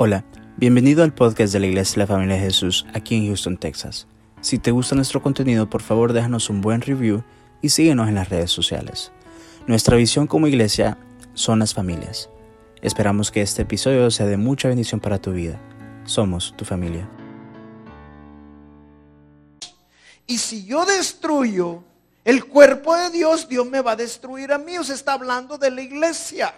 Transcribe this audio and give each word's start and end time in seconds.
Hola, 0.00 0.24
bienvenido 0.56 1.02
al 1.02 1.12
podcast 1.12 1.52
de 1.52 1.58
la 1.58 1.66
Iglesia 1.66 1.94
de 1.94 1.98
la 1.98 2.06
Familia 2.06 2.36
de 2.36 2.42
Jesús 2.42 2.86
aquí 2.94 3.16
en 3.16 3.26
Houston, 3.26 3.56
Texas. 3.56 4.06
Si 4.40 4.60
te 4.60 4.70
gusta 4.70 4.94
nuestro 4.94 5.20
contenido, 5.20 5.68
por 5.68 5.82
favor 5.82 6.12
déjanos 6.12 6.50
un 6.50 6.60
buen 6.60 6.82
review 6.82 7.24
y 7.62 7.70
síguenos 7.70 8.06
en 8.06 8.14
las 8.14 8.28
redes 8.28 8.52
sociales. 8.52 9.10
Nuestra 9.66 9.96
visión 9.96 10.28
como 10.28 10.46
iglesia 10.46 10.98
son 11.34 11.58
las 11.58 11.74
familias. 11.74 12.30
Esperamos 12.80 13.32
que 13.32 13.42
este 13.42 13.62
episodio 13.62 14.08
sea 14.12 14.26
de 14.26 14.36
mucha 14.36 14.68
bendición 14.68 15.00
para 15.00 15.20
tu 15.20 15.32
vida. 15.32 15.60
Somos 16.04 16.54
tu 16.56 16.64
familia. 16.64 17.08
Y 20.28 20.38
si 20.38 20.64
yo 20.64 20.86
destruyo 20.86 21.82
el 22.24 22.44
cuerpo 22.44 22.96
de 22.96 23.10
Dios, 23.10 23.48
Dios 23.48 23.68
me 23.68 23.80
va 23.80 23.90
a 23.90 23.96
destruir 23.96 24.52
a 24.52 24.58
mí. 24.58 24.74
se 24.84 24.94
está 24.94 25.14
hablando 25.14 25.58
de 25.58 25.72
la 25.72 25.82
iglesia. 25.82 26.54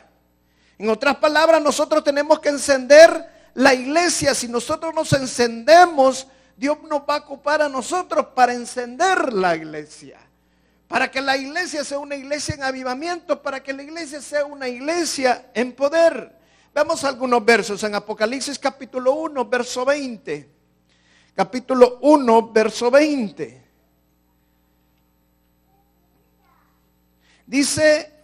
En 0.80 0.88
otras 0.88 1.16
palabras, 1.16 1.60
nosotros 1.60 2.02
tenemos 2.02 2.40
que 2.40 2.48
encender 2.48 3.28
la 3.52 3.74
iglesia. 3.74 4.34
Si 4.34 4.48
nosotros 4.48 4.94
nos 4.94 5.12
encendemos, 5.12 6.26
Dios 6.56 6.78
nos 6.88 7.02
va 7.02 7.16
a 7.16 7.18
ocupar 7.18 7.60
a 7.60 7.68
nosotros 7.68 8.28
para 8.34 8.54
encender 8.54 9.30
la 9.30 9.54
iglesia. 9.54 10.18
Para 10.88 11.10
que 11.10 11.20
la 11.20 11.36
iglesia 11.36 11.84
sea 11.84 11.98
una 11.98 12.16
iglesia 12.16 12.54
en 12.54 12.62
avivamiento, 12.62 13.42
para 13.42 13.62
que 13.62 13.74
la 13.74 13.82
iglesia 13.82 14.22
sea 14.22 14.46
una 14.46 14.68
iglesia 14.68 15.50
en 15.52 15.74
poder. 15.74 16.34
Vemos 16.74 17.04
algunos 17.04 17.44
versos 17.44 17.84
en 17.84 17.94
Apocalipsis 17.94 18.58
capítulo 18.58 19.12
1, 19.12 19.44
verso 19.50 19.84
20. 19.84 20.50
Capítulo 21.34 21.98
1, 22.00 22.52
verso 22.52 22.90
20. 22.90 23.64
Dice, 27.44 28.19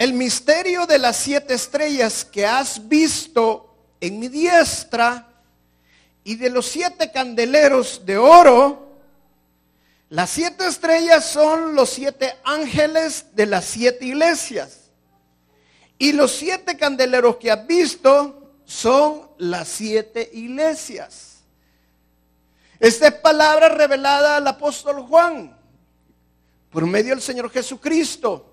el 0.00 0.14
misterio 0.14 0.86
de 0.86 0.98
las 0.98 1.18
siete 1.18 1.52
estrellas 1.52 2.24
que 2.24 2.46
has 2.46 2.88
visto 2.88 3.76
en 4.00 4.18
mi 4.18 4.28
diestra 4.28 5.28
y 6.24 6.36
de 6.36 6.48
los 6.48 6.64
siete 6.64 7.12
candeleros 7.12 8.06
de 8.06 8.16
oro, 8.16 8.96
las 10.08 10.30
siete 10.30 10.66
estrellas 10.66 11.26
son 11.26 11.74
los 11.74 11.90
siete 11.90 12.34
ángeles 12.44 13.26
de 13.34 13.44
las 13.44 13.66
siete 13.66 14.06
iglesias. 14.06 14.90
Y 15.98 16.12
los 16.12 16.32
siete 16.32 16.78
candeleros 16.78 17.36
que 17.36 17.50
has 17.50 17.66
visto 17.66 18.54
son 18.64 19.28
las 19.36 19.68
siete 19.68 20.30
iglesias. 20.32 21.42
Esta 22.78 23.08
es 23.08 23.14
palabra 23.16 23.68
revelada 23.68 24.38
al 24.38 24.46
apóstol 24.46 25.02
Juan 25.02 25.54
por 26.70 26.86
medio 26.86 27.10
del 27.10 27.20
Señor 27.20 27.50
Jesucristo 27.50 28.49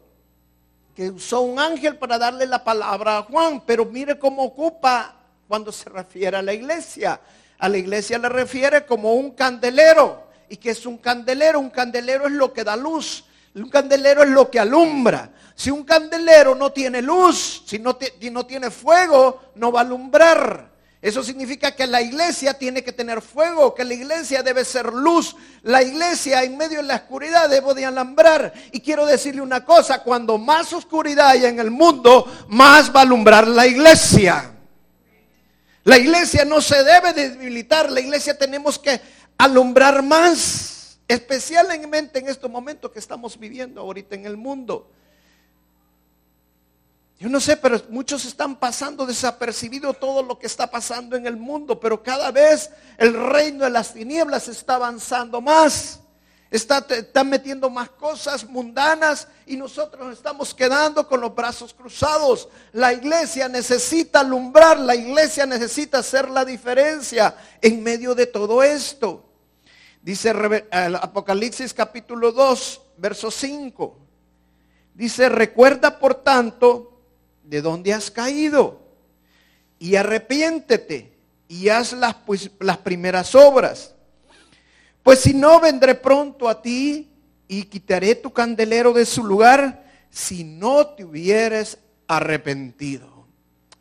que 0.97 1.11
usó 1.11 1.41
un 1.41 1.59
ángel 1.59 1.95
para 1.95 2.17
darle 2.17 2.47
la 2.47 2.63
palabra 2.63 3.19
a 3.19 3.21
Juan, 3.21 3.61
pero 3.67 3.85
mire 3.85 4.17
cómo 4.17 4.43
ocupa 4.43 5.13
cuando 5.47 5.71
se 5.71 5.91
refiere 5.91 6.37
a 6.37 6.41
la 6.41 6.53
iglesia. 6.53 7.21
A 7.59 7.69
la 7.69 7.77
iglesia 7.77 8.17
le 8.17 8.27
refiere 8.29 8.83
como 8.83 9.13
un 9.13 9.29
candelero. 9.29 10.23
¿Y 10.49 10.57
que 10.57 10.71
es 10.71 10.87
un 10.87 10.97
candelero? 10.97 11.59
Un 11.59 11.69
candelero 11.69 12.25
es 12.25 12.31
lo 12.31 12.51
que 12.51 12.63
da 12.63 12.75
luz. 12.75 13.25
Un 13.53 13.69
candelero 13.69 14.23
es 14.23 14.29
lo 14.29 14.49
que 14.49 14.59
alumbra. 14.59 15.29
Si 15.53 15.69
un 15.69 15.83
candelero 15.83 16.55
no 16.55 16.71
tiene 16.71 17.03
luz, 17.03 17.61
si 17.67 17.77
no, 17.77 17.95
si 18.19 18.31
no 18.31 18.47
tiene 18.47 18.71
fuego, 18.71 19.51
no 19.53 19.71
va 19.71 19.81
a 19.81 19.83
alumbrar. 19.83 20.71
Eso 21.01 21.21
significa 21.23 21.75
que 21.75 21.85
la 21.85 22.01
iglesia 22.01 22.55
tiene 22.55 22.83
que 22.83 22.91
tener 22.91 23.21
fuego, 23.21 23.75
que 23.75 23.83
la 23.83 23.93
iglesia 23.93 24.41
debe 24.41 24.65
ser 24.65 24.91
luz. 24.91 25.35
La 25.61 25.83
iglesia 25.83 26.43
en 26.43 26.57
medio 26.57 26.77
de 26.77 26.87
la 26.87 26.95
oscuridad 26.95 27.49
debe 27.49 27.73
de 27.75 27.85
alambrar. 27.85 28.51
Y 28.71 28.79
quiero 28.79 29.05
decirle 29.05 29.41
una 29.41 29.63
cosa, 29.63 30.01
cuando 30.01 30.37
más 30.39 30.73
oscuridad 30.73 31.29
hay 31.29 31.45
en 31.45 31.59
el 31.59 31.69
mundo, 31.69 32.25
más 32.47 32.93
va 32.93 33.01
a 33.01 33.03
alumbrar 33.03 33.47
la 33.47 33.67
iglesia. 33.67 34.53
La 35.83 35.97
iglesia 35.97 36.43
no 36.43 36.59
se 36.61 36.83
debe 36.83 37.13
debilitar, 37.13 37.89
la 37.89 38.01
iglesia 38.01 38.37
tenemos 38.37 38.77
que 38.77 38.99
alumbrar 39.37 40.03
más, 40.03 40.99
especialmente 41.07 42.19
en 42.19 42.27
estos 42.27 42.51
momentos 42.51 42.91
que 42.91 42.99
estamos 42.99 43.39
viviendo 43.39 43.79
ahorita 43.79 44.15
en 44.15 44.25
el 44.25 44.35
mundo. 44.35 44.91
Yo 47.19 47.29
no 47.29 47.39
sé, 47.39 47.57
pero 47.57 47.81
muchos 47.89 48.25
están 48.25 48.57
pasando 48.57 49.05
desapercibido 49.05 49.93
todo 49.93 50.21
lo 50.21 50.37
que 50.37 50.45
está 50.45 50.69
pasando 50.69 51.15
en 51.15 51.25
el 51.25 51.35
mundo, 51.35 51.79
pero 51.79 52.03
cada 52.03 52.31
vez 52.31 52.69
el 52.97 53.13
reino 53.13 53.63
de 53.63 53.71
las 53.71 53.93
tinieblas 53.93 54.47
está 54.47 54.75
avanzando 54.75 55.41
más. 55.41 56.01
Está, 56.49 56.85
están 56.89 57.27
metiendo 57.27 57.69
más 57.69 57.89
cosas 57.89 58.47
mundanas 58.47 59.27
y 59.45 59.57
nosotros 59.57 60.07
nos 60.07 60.17
estamos 60.17 60.53
quedando 60.53 61.07
con 61.07 61.19
los 61.19 61.33
brazos 61.35 61.73
cruzados. 61.73 62.47
La 62.71 62.93
iglesia 62.93 63.49
necesita 63.49 64.21
alumbrar, 64.21 64.79
la 64.79 64.95
iglesia 64.95 65.45
necesita 65.45 65.97
hacer 65.97 66.29
la 66.29 66.45
diferencia 66.45 67.35
en 67.61 67.83
medio 67.83 68.15
de 68.15 68.27
todo 68.27 68.61
esto. 68.63 69.25
Dice 70.01 70.33
Apocalipsis 70.71 71.73
capítulo 71.73 72.31
2, 72.31 72.81
verso 72.97 73.29
5. 73.29 73.97
Dice, 74.93 75.27
recuerda 75.27 75.99
por 75.99 76.15
tanto 76.15 76.96
de 77.47 77.61
dónde 77.61 77.93
has 77.93 78.11
caído 78.11 78.81
y 79.79 79.95
arrepiéntete 79.95 81.17
y 81.47 81.69
haz 81.69 81.93
las, 81.93 82.15
pues, 82.15 82.51
las 82.59 82.77
primeras 82.77 83.33
obras. 83.35 83.95
Pues 85.03 85.19
si 85.19 85.33
no, 85.33 85.59
vendré 85.59 85.95
pronto 85.95 86.49
a 86.49 86.61
ti 86.61 87.09
y 87.47 87.63
quitaré 87.63 88.15
tu 88.15 88.31
candelero 88.33 88.91
de 88.91 89.05
su 89.05 89.23
lugar 89.23 89.85
si 90.09 90.43
no 90.43 90.87
te 90.87 91.05
hubieres 91.05 91.77
arrepentido. 92.07 93.25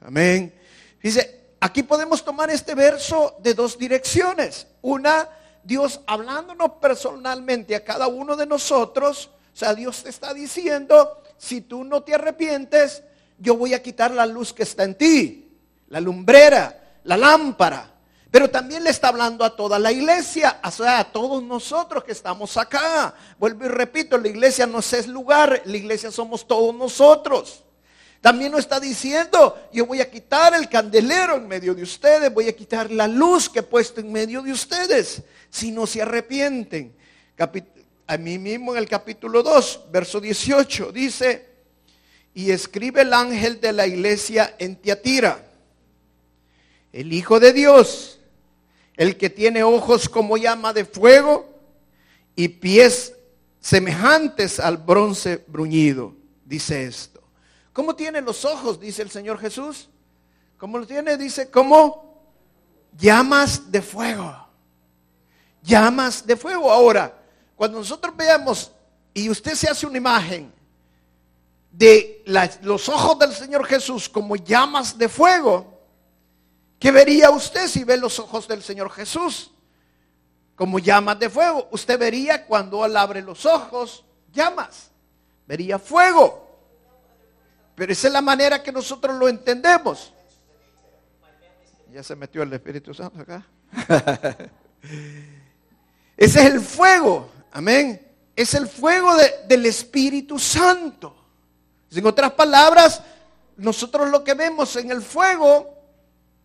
Amén. 0.00 0.54
Dice, 1.02 1.48
aquí 1.60 1.82
podemos 1.82 2.24
tomar 2.24 2.50
este 2.50 2.74
verso 2.76 3.36
de 3.42 3.54
dos 3.54 3.76
direcciones. 3.76 4.68
Una, 4.82 5.28
Dios 5.64 6.00
hablándonos 6.06 6.72
personalmente 6.80 7.74
a 7.74 7.84
cada 7.84 8.06
uno 8.06 8.36
de 8.36 8.46
nosotros. 8.46 9.30
O 9.52 9.56
sea, 9.56 9.74
Dios 9.74 10.04
te 10.04 10.10
está 10.10 10.32
diciendo, 10.32 11.22
si 11.38 11.62
tú 11.62 11.82
no 11.82 12.04
te 12.04 12.14
arrepientes, 12.14 13.02
yo 13.38 13.56
voy 13.56 13.74
a 13.74 13.82
quitar 13.82 14.10
la 14.10 14.26
luz 14.26 14.52
que 14.52 14.62
está 14.62 14.84
en 14.84 14.94
ti, 14.94 15.52
la 15.88 16.00
lumbrera, 16.00 17.00
la 17.04 17.16
lámpara. 17.16 17.92
Pero 18.30 18.50
también 18.50 18.84
le 18.84 18.90
está 18.90 19.08
hablando 19.08 19.44
a 19.44 19.54
toda 19.54 19.78
la 19.78 19.92
iglesia, 19.92 20.60
o 20.62 20.70
sea, 20.70 20.98
a 20.98 21.04
todos 21.12 21.42
nosotros 21.42 22.04
que 22.04 22.12
estamos 22.12 22.56
acá. 22.56 23.14
Vuelvo 23.38 23.64
y 23.64 23.68
repito, 23.68 24.18
la 24.18 24.28
iglesia 24.28 24.66
no 24.66 24.80
es 24.80 25.06
lugar, 25.06 25.62
la 25.64 25.76
iglesia 25.76 26.10
somos 26.10 26.46
todos 26.46 26.74
nosotros. 26.74 27.62
También 28.20 28.50
nos 28.50 28.60
está 28.60 28.80
diciendo, 28.80 29.56
yo 29.72 29.86
voy 29.86 30.00
a 30.00 30.10
quitar 30.10 30.52
el 30.54 30.68
candelero 30.68 31.36
en 31.36 31.46
medio 31.46 31.74
de 31.74 31.82
ustedes, 31.82 32.32
voy 32.34 32.48
a 32.48 32.56
quitar 32.56 32.90
la 32.90 33.06
luz 33.06 33.48
que 33.48 33.60
he 33.60 33.62
puesto 33.62 34.00
en 34.00 34.10
medio 34.10 34.42
de 34.42 34.52
ustedes, 34.52 35.22
si 35.48 35.70
no 35.70 35.86
se 35.86 36.02
arrepienten. 36.02 36.96
a 38.06 38.16
mí 38.16 38.38
mismo 38.38 38.72
en 38.72 38.78
el 38.78 38.88
capítulo 38.88 39.42
2, 39.42 39.84
verso 39.90 40.20
18, 40.20 40.90
dice, 40.92 41.55
y 42.36 42.50
escribe 42.50 43.00
el 43.00 43.14
ángel 43.14 43.62
de 43.62 43.72
la 43.72 43.86
iglesia 43.86 44.56
en 44.58 44.76
Tiatira. 44.76 45.42
El 46.92 47.14
Hijo 47.14 47.40
de 47.40 47.54
Dios, 47.54 48.20
el 48.94 49.16
que 49.16 49.30
tiene 49.30 49.62
ojos 49.62 50.06
como 50.06 50.36
llama 50.36 50.74
de 50.74 50.84
fuego 50.84 51.48
y 52.34 52.48
pies 52.48 53.14
semejantes 53.58 54.60
al 54.60 54.76
bronce 54.76 55.46
bruñido, 55.46 56.12
dice 56.44 56.84
esto. 56.84 57.22
¿Cómo 57.72 57.96
tiene 57.96 58.20
los 58.20 58.44
ojos? 58.44 58.78
Dice 58.78 59.00
el 59.00 59.10
Señor 59.10 59.38
Jesús. 59.38 59.88
¿Cómo 60.58 60.76
lo 60.76 60.86
tiene? 60.86 61.16
Dice, 61.16 61.50
como 61.50 62.20
llamas 62.98 63.72
de 63.72 63.80
fuego. 63.80 64.46
Llamas 65.62 66.26
de 66.26 66.36
fuego. 66.36 66.70
Ahora, 66.70 67.18
cuando 67.56 67.78
nosotros 67.78 68.14
veamos 68.14 68.70
y 69.14 69.30
usted 69.30 69.54
se 69.54 69.70
hace 69.70 69.86
una 69.86 69.96
imagen 69.96 70.52
de 71.76 72.22
los 72.62 72.88
ojos 72.88 73.18
del 73.18 73.32
Señor 73.32 73.66
Jesús 73.66 74.08
como 74.08 74.36
llamas 74.36 74.96
de 74.96 75.10
fuego, 75.10 75.78
¿qué 76.78 76.90
vería 76.90 77.30
usted 77.30 77.68
si 77.68 77.84
ve 77.84 77.98
los 77.98 78.18
ojos 78.18 78.48
del 78.48 78.62
Señor 78.62 78.90
Jesús 78.90 79.50
como 80.54 80.78
llamas 80.78 81.18
de 81.18 81.28
fuego? 81.28 81.68
Usted 81.70 81.98
vería 81.98 82.46
cuando 82.46 82.82
Él 82.86 82.96
abre 82.96 83.20
los 83.20 83.44
ojos 83.44 84.04
llamas, 84.32 84.90
vería 85.46 85.78
fuego. 85.78 86.46
Pero 87.74 87.92
esa 87.92 88.06
es 88.06 88.12
la 88.14 88.22
manera 88.22 88.62
que 88.62 88.72
nosotros 88.72 89.14
lo 89.18 89.28
entendemos. 89.28 90.14
Ya 91.92 92.02
se 92.02 92.16
metió 92.16 92.42
el 92.42 92.52
Espíritu 92.54 92.94
Santo 92.94 93.20
acá. 93.20 93.46
Ese 96.16 96.40
es 96.40 96.46
el 96.46 96.60
fuego, 96.60 97.30
amén. 97.52 98.00
Es 98.34 98.54
el 98.54 98.66
fuego 98.66 99.14
del 99.46 99.66
Espíritu 99.66 100.38
Santo. 100.38 101.15
En 101.96 102.06
otras 102.06 102.32
palabras, 102.32 103.02
nosotros 103.56 104.10
lo 104.10 104.22
que 104.22 104.34
vemos 104.34 104.76
en 104.76 104.90
el 104.90 105.02
fuego 105.02 105.74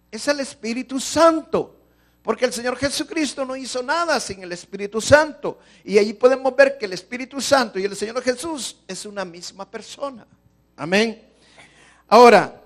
es 0.09 0.27
el 0.27 0.39
Espíritu 0.39 0.99
Santo. 0.99 1.77
Porque 2.23 2.45
el 2.45 2.53
Señor 2.53 2.77
Jesucristo 2.77 3.43
no 3.45 3.55
hizo 3.55 3.81
nada 3.81 4.19
sin 4.19 4.43
el 4.43 4.51
Espíritu 4.51 5.01
Santo. 5.01 5.59
Y 5.83 5.97
ahí 5.97 6.13
podemos 6.13 6.55
ver 6.55 6.77
que 6.77 6.85
el 6.85 6.93
Espíritu 6.93 7.41
Santo 7.41 7.79
y 7.79 7.85
el 7.85 7.95
Señor 7.95 8.21
Jesús 8.21 8.77
es 8.87 9.05
una 9.05 9.25
misma 9.25 9.69
persona. 9.69 10.27
Amén. 10.77 11.21
Ahora, 12.07 12.61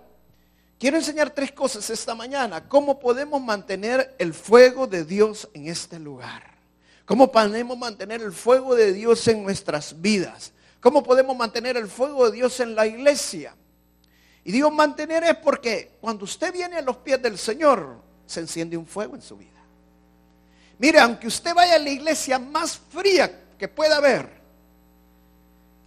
Quiero 0.77 0.97
enseñar 0.97 1.29
tres 1.29 1.51
cosas 1.51 1.89
esta 1.89 2.13
mañana. 2.13 2.67
¿Cómo 2.67 2.99
podemos 2.99 3.41
mantener 3.41 4.13
el 4.19 4.33
fuego 4.33 4.87
de 4.87 5.05
Dios 5.05 5.49
en 5.53 5.67
este 5.67 5.99
lugar? 5.99 6.43
¿Cómo 7.05 7.31
podemos 7.31 7.77
mantener 7.77 8.21
el 8.21 8.33
fuego 8.33 8.75
de 8.75 8.91
Dios 8.91 9.25
en 9.27 9.43
nuestras 9.43 10.01
vidas? 10.01 10.51
¿Cómo 10.85 11.01
podemos 11.01 11.35
mantener 11.35 11.77
el 11.77 11.87
fuego 11.87 12.29
de 12.29 12.37
Dios 12.37 12.59
en 12.59 12.75
la 12.75 12.85
iglesia? 12.85 13.55
Y 14.43 14.51
digo 14.51 14.69
mantener 14.69 15.23
es 15.23 15.35
porque 15.37 15.97
cuando 15.99 16.25
usted 16.25 16.53
viene 16.53 16.75
a 16.75 16.81
los 16.83 16.97
pies 16.97 17.19
del 17.23 17.39
Señor, 17.39 18.03
se 18.27 18.41
enciende 18.41 18.77
un 18.77 18.85
fuego 18.85 19.15
en 19.15 19.23
su 19.23 19.35
vida. 19.35 19.63
Mire, 20.77 20.99
aunque 20.99 21.25
usted 21.25 21.55
vaya 21.55 21.77
a 21.77 21.79
la 21.79 21.89
iglesia 21.89 22.37
más 22.37 22.77
fría 22.77 23.55
que 23.57 23.67
pueda 23.67 23.97
haber, 23.97 24.29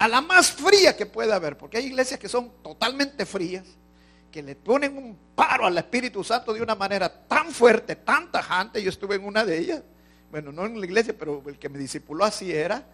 a 0.00 0.08
la 0.08 0.20
más 0.20 0.50
fría 0.50 0.96
que 0.96 1.06
pueda 1.06 1.36
haber, 1.36 1.56
porque 1.56 1.76
hay 1.76 1.86
iglesias 1.86 2.18
que 2.18 2.28
son 2.28 2.50
totalmente 2.60 3.24
frías, 3.24 3.66
que 4.32 4.42
le 4.42 4.56
ponen 4.56 4.98
un 4.98 5.16
paro 5.36 5.64
al 5.64 5.78
Espíritu 5.78 6.24
Santo 6.24 6.52
de 6.52 6.60
una 6.60 6.74
manera 6.74 7.08
tan 7.08 7.52
fuerte, 7.52 7.94
tan 7.94 8.32
tajante. 8.32 8.82
Yo 8.82 8.90
estuve 8.90 9.14
en 9.14 9.24
una 9.24 9.44
de 9.44 9.58
ellas, 9.58 9.80
bueno, 10.28 10.50
no 10.50 10.66
en 10.66 10.80
la 10.80 10.86
iglesia, 10.86 11.14
pero 11.16 11.40
el 11.46 11.56
que 11.56 11.68
me 11.68 11.78
discipuló 11.78 12.24
así 12.24 12.50
era, 12.50 12.84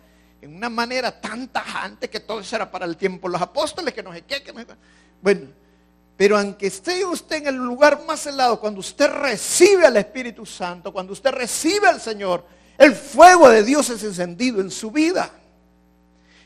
en 0.45 0.55
una 0.55 0.69
manera 0.69 1.21
tan 1.21 1.49
tajante 1.49 2.11
que 2.11 2.21
todo 2.21 2.41
eso 2.41 2.57
era 2.57 2.71
para 2.71 2.85
el 2.85 2.97
tiempo. 2.97 3.29
Los 3.29 3.41
apóstoles 3.41 3.95
que 3.95 4.03
no 4.03 4.13
sé 4.13 4.23
qué, 4.23 4.43
que 4.43 4.53
no 4.53 4.63
Bueno, 5.23 5.49
pero 6.17 6.39
aunque 6.39 6.67
esté 6.67 7.05
usted 7.05 7.37
en 7.37 7.47
el 7.47 7.57
lugar 7.57 8.05
más 8.07 8.27
helado, 8.27 8.61
cuando 8.61 8.81
usted 8.81 9.11
recibe 9.11 9.87
al 9.87 9.97
Espíritu 9.97 10.45
Santo, 10.45 10.93
cuando 10.93 11.15
usted 11.15 11.31
recibe 11.33 11.89
al 11.89 12.01
Señor, 12.01 12.45
el 12.77 12.95
fuego 12.95 13.49
de 13.49 13.63
Dios 13.63 13.89
es 13.89 14.05
encendido 14.05 14.61
en 14.61 14.71
su 14.71 14.91
vida. 14.91 15.31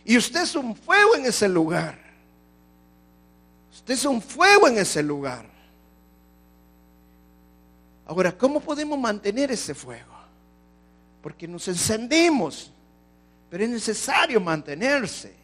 Y 0.05 0.17
usted 0.17 0.43
es 0.43 0.55
un 0.55 0.77
fuego 0.77 1.17
en 1.17 1.27
ese 1.27 1.49
lugar. 1.49 1.99
Usted 3.73 3.95
es 3.95 4.05
un 4.05 4.23
fuego 4.23 4.69
en 4.69 4.79
ese 4.79 5.03
lugar. 5.03 5.45
Ahora, 8.07 8.31
¿cómo 8.31 8.61
podemos 8.61 8.97
mantener 8.99 9.51
ese 9.51 9.75
fuego? 9.75 10.15
Porque 11.21 11.49
nos 11.49 11.67
encendimos, 11.67 12.73
pero 13.51 13.65
es 13.65 13.71
necesario 13.71 14.41
mantenerse. 14.41 15.35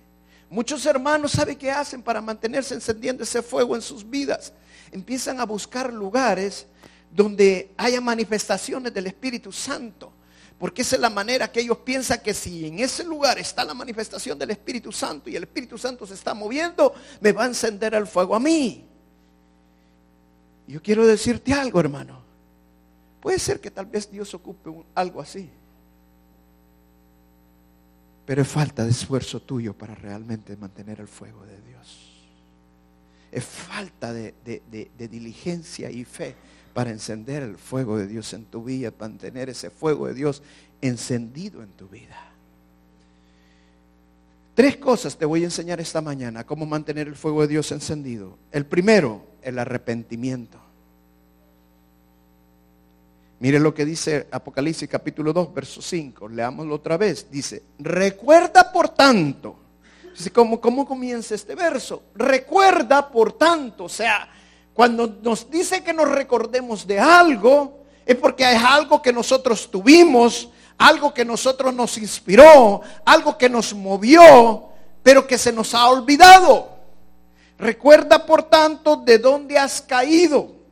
Muchos 0.50 0.84
hermanos 0.86 1.32
saben 1.32 1.56
qué 1.56 1.70
hacen 1.70 2.02
para 2.02 2.20
mantenerse 2.20 2.74
encendiendo 2.74 3.24
ese 3.24 3.42
fuego 3.42 3.74
en 3.74 3.82
sus 3.82 4.08
vidas. 4.08 4.52
Empiezan 4.92 5.40
a 5.40 5.44
buscar 5.44 5.92
lugares 5.92 6.66
donde 7.10 7.72
haya 7.76 8.00
manifestaciones 8.00 8.92
del 8.92 9.06
Espíritu 9.06 9.50
Santo. 9.52 10.12
Porque 10.58 10.82
esa 10.82 10.96
es 10.96 11.02
la 11.02 11.10
manera 11.10 11.50
que 11.50 11.60
ellos 11.60 11.78
piensan 11.78 12.20
que 12.20 12.32
si 12.32 12.66
en 12.66 12.78
ese 12.78 13.04
lugar 13.04 13.38
está 13.38 13.64
la 13.64 13.74
manifestación 13.74 14.38
del 14.38 14.50
Espíritu 14.50 14.92
Santo 14.92 15.28
y 15.28 15.36
el 15.36 15.42
Espíritu 15.42 15.76
Santo 15.76 16.06
se 16.06 16.14
está 16.14 16.32
moviendo, 16.34 16.94
me 17.20 17.32
va 17.32 17.44
a 17.44 17.46
encender 17.46 17.94
el 17.94 18.06
fuego 18.06 18.36
a 18.36 18.40
mí. 18.40 18.86
Yo 20.66 20.80
quiero 20.80 21.06
decirte 21.06 21.52
algo, 21.52 21.80
hermano. 21.80 22.22
Puede 23.20 23.38
ser 23.38 23.60
que 23.60 23.70
tal 23.70 23.86
vez 23.86 24.10
Dios 24.10 24.32
ocupe 24.34 24.70
algo 24.94 25.20
así. 25.20 25.50
Pero 28.26 28.42
es 28.42 28.48
falta 28.48 28.84
de 28.84 28.90
esfuerzo 28.90 29.40
tuyo 29.40 29.74
para 29.74 29.94
realmente 29.94 30.56
mantener 30.56 31.00
el 31.00 31.08
fuego 31.08 31.44
de 31.44 31.60
Dios. 31.60 32.10
Es 33.30 33.44
falta 33.44 34.12
de, 34.12 34.34
diligencia 34.96 35.90
y 35.90 36.04
fe 36.04 36.34
para 36.72 36.90
encender 36.90 37.42
el 37.42 37.56
fuego 37.56 37.98
de 37.98 38.06
Dios 38.06 38.32
en 38.32 38.46
tu 38.46 38.64
vida, 38.64 38.92
mantener 38.98 39.50
ese 39.50 39.70
fuego 39.70 40.06
de 40.06 40.14
Dios 40.14 40.42
encendido 40.80 41.62
en 41.62 41.70
tu 41.70 41.88
vida. 41.88 42.30
Tres 44.54 44.76
cosas 44.76 45.16
te 45.18 45.24
voy 45.24 45.42
a 45.42 45.46
enseñar 45.46 45.80
esta 45.80 46.00
mañana, 46.00 46.44
cómo 46.44 46.64
mantener 46.64 47.08
el 47.08 47.16
fuego 47.16 47.42
de 47.42 47.48
Dios 47.48 47.72
encendido. 47.72 48.38
El 48.52 48.64
primero, 48.64 49.26
el 49.42 49.58
arrepentimiento. 49.58 50.63
Mire 53.44 53.60
lo 53.60 53.74
que 53.74 53.84
dice 53.84 54.26
Apocalipsis 54.30 54.88
capítulo 54.88 55.30
2, 55.30 55.52
verso 55.52 55.82
5. 55.82 56.30
Leámoslo 56.30 56.76
otra 56.76 56.96
vez. 56.96 57.30
Dice, 57.30 57.62
recuerda 57.78 58.72
por 58.72 58.88
tanto. 58.88 59.56
¿cómo, 60.32 60.58
¿Cómo 60.58 60.86
comienza 60.86 61.34
este 61.34 61.54
verso? 61.54 62.04
Recuerda 62.14 63.06
por 63.06 63.32
tanto. 63.32 63.84
O 63.84 63.88
sea, 63.90 64.30
cuando 64.72 65.18
nos 65.20 65.50
dice 65.50 65.84
que 65.84 65.92
nos 65.92 66.10
recordemos 66.10 66.86
de 66.86 66.98
algo, 66.98 67.84
es 68.06 68.16
porque 68.16 68.50
es 68.50 68.62
algo 68.62 69.02
que 69.02 69.12
nosotros 69.12 69.70
tuvimos, 69.70 70.48
algo 70.78 71.12
que 71.12 71.26
nosotros 71.26 71.74
nos 71.74 71.98
inspiró, 71.98 72.80
algo 73.04 73.36
que 73.36 73.50
nos 73.50 73.74
movió, 73.74 74.70
pero 75.02 75.26
que 75.26 75.36
se 75.36 75.52
nos 75.52 75.74
ha 75.74 75.90
olvidado. 75.90 76.78
Recuerda, 77.58 78.24
por 78.24 78.44
tanto, 78.44 78.96
de 78.96 79.18
dónde 79.18 79.58
has 79.58 79.82
caído 79.82 80.63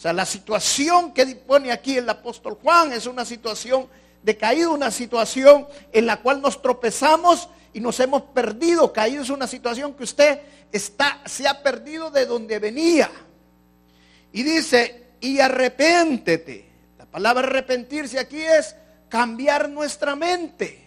o 0.00 0.02
sea, 0.02 0.14
la 0.14 0.24
situación 0.24 1.12
que 1.12 1.26
pone 1.26 1.70
aquí 1.70 1.98
el 1.98 2.08
apóstol 2.08 2.56
Juan 2.62 2.90
es 2.90 3.04
una 3.04 3.26
situación 3.26 3.86
de 4.22 4.34
caído, 4.34 4.72
una 4.72 4.90
situación 4.90 5.68
en 5.92 6.06
la 6.06 6.22
cual 6.22 6.40
nos 6.40 6.62
tropezamos 6.62 7.50
y 7.74 7.80
nos 7.80 8.00
hemos 8.00 8.22
perdido. 8.22 8.94
Caído 8.94 9.22
es 9.22 9.28
una 9.28 9.46
situación 9.46 9.92
que 9.92 10.04
usted 10.04 10.40
está, 10.72 11.20
se 11.26 11.46
ha 11.46 11.62
perdido 11.62 12.10
de 12.10 12.24
donde 12.24 12.58
venía. 12.58 13.10
Y 14.32 14.42
dice, 14.42 15.08
y 15.20 15.38
arrepéntete. 15.38 16.66
La 16.96 17.04
palabra 17.04 17.46
arrepentirse 17.46 18.18
aquí 18.18 18.40
es 18.40 18.74
cambiar 19.10 19.68
nuestra 19.68 20.16
mente. 20.16 20.82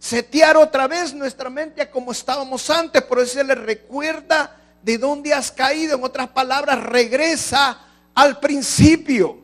Setear 0.00 0.56
otra 0.56 0.88
vez 0.88 1.14
nuestra 1.14 1.50
mente 1.50 1.82
a 1.82 1.88
como 1.88 2.10
estábamos 2.10 2.68
antes. 2.68 3.00
Por 3.02 3.20
eso 3.20 3.34
se 3.34 3.44
le 3.44 3.54
recuerda 3.54 4.56
de 4.82 4.98
dónde 4.98 5.32
has 5.32 5.52
caído. 5.52 5.96
En 5.96 6.02
otras 6.02 6.30
palabras, 6.30 6.82
regresa 6.82 7.83
al 8.14 8.38
principio 8.40 9.38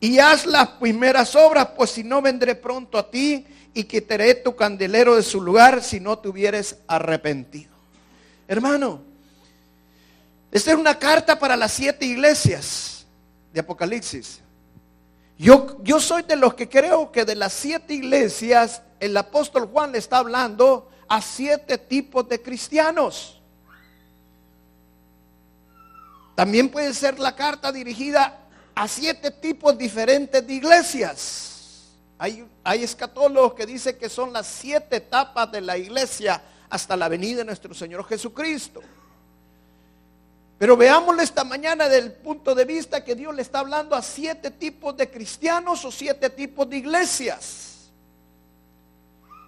y 0.00 0.18
haz 0.18 0.46
las 0.46 0.68
primeras 0.68 1.34
obras, 1.34 1.70
pues 1.76 1.90
si 1.90 2.04
no 2.04 2.22
vendré 2.22 2.54
pronto 2.54 2.98
a 2.98 3.10
ti 3.10 3.46
y 3.74 3.84
quitaré 3.84 4.34
tu 4.34 4.54
candelero 4.54 5.16
de 5.16 5.22
su 5.22 5.40
lugar 5.40 5.82
si 5.82 6.00
no 6.00 6.18
te 6.18 6.28
hubieres 6.28 6.78
arrepentido. 6.86 7.72
Hermano, 8.46 9.02
esta 10.50 10.72
es 10.72 10.76
una 10.76 10.98
carta 10.98 11.38
para 11.38 11.56
las 11.56 11.72
siete 11.72 12.06
iglesias 12.06 13.06
de 13.52 13.60
Apocalipsis. 13.60 14.40
Yo, 15.36 15.78
yo 15.82 16.00
soy 16.00 16.22
de 16.22 16.36
los 16.36 16.54
que 16.54 16.68
creo 16.68 17.12
que 17.12 17.24
de 17.24 17.34
las 17.36 17.52
siete 17.52 17.94
iglesias 17.94 18.82
el 18.98 19.16
apóstol 19.16 19.68
Juan 19.70 19.92
le 19.92 19.98
está 19.98 20.18
hablando 20.18 20.90
a 21.08 21.20
siete 21.22 21.78
tipos 21.78 22.28
de 22.28 22.42
cristianos. 22.42 23.37
También 26.38 26.68
puede 26.68 26.94
ser 26.94 27.18
la 27.18 27.34
carta 27.34 27.72
dirigida 27.72 28.38
a 28.72 28.86
siete 28.86 29.32
tipos 29.32 29.76
diferentes 29.76 30.46
de 30.46 30.54
iglesias. 30.54 31.96
Hay, 32.16 32.46
escatólogos 32.64 33.54
que 33.54 33.66
dicen 33.66 33.98
que 33.98 34.08
son 34.08 34.32
las 34.32 34.46
siete 34.46 34.98
etapas 34.98 35.50
de 35.50 35.60
la 35.60 35.76
iglesia 35.76 36.40
hasta 36.70 36.96
la 36.96 37.08
venida 37.08 37.38
de 37.38 37.46
nuestro 37.46 37.74
Señor 37.74 38.04
Jesucristo. 38.06 38.80
Pero 40.60 40.76
veámoslo 40.76 41.22
esta 41.22 41.42
mañana 41.42 41.88
del 41.88 42.12
punto 42.12 42.54
de 42.54 42.64
vista 42.64 43.02
que 43.02 43.16
Dios 43.16 43.34
le 43.34 43.42
está 43.42 43.58
hablando 43.58 43.96
a 43.96 44.02
siete 44.02 44.52
tipos 44.52 44.96
de 44.96 45.10
cristianos 45.10 45.84
o 45.84 45.90
siete 45.90 46.30
tipos 46.30 46.70
de 46.70 46.76
iglesias. 46.76 47.90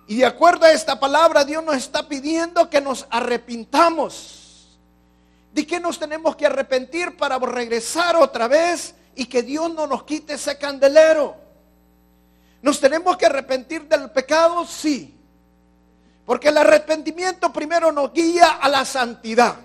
Y 0.08 0.16
de 0.16 0.26
acuerdo 0.26 0.66
a 0.66 0.72
esta 0.72 0.98
palabra, 0.98 1.44
Dios 1.44 1.62
nos 1.62 1.76
está 1.76 2.08
pidiendo 2.08 2.68
que 2.68 2.80
nos 2.80 3.06
arrepintamos. 3.10 4.39
¿De 5.52 5.66
qué 5.66 5.80
nos 5.80 5.98
tenemos 5.98 6.36
que 6.36 6.46
arrepentir 6.46 7.16
para 7.16 7.38
regresar 7.38 8.16
otra 8.16 8.46
vez 8.46 8.94
y 9.14 9.26
que 9.26 9.42
Dios 9.42 9.72
no 9.74 9.86
nos 9.86 10.04
quite 10.04 10.34
ese 10.34 10.56
candelero? 10.56 11.36
¿Nos 12.62 12.78
tenemos 12.78 13.16
que 13.16 13.26
arrepentir 13.26 13.88
del 13.88 14.10
pecado? 14.10 14.64
Sí. 14.66 15.16
Porque 16.24 16.48
el 16.48 16.58
arrepentimiento 16.58 17.52
primero 17.52 17.90
nos 17.90 18.12
guía 18.12 18.50
a 18.60 18.68
la 18.68 18.84
santidad. 18.84 19.56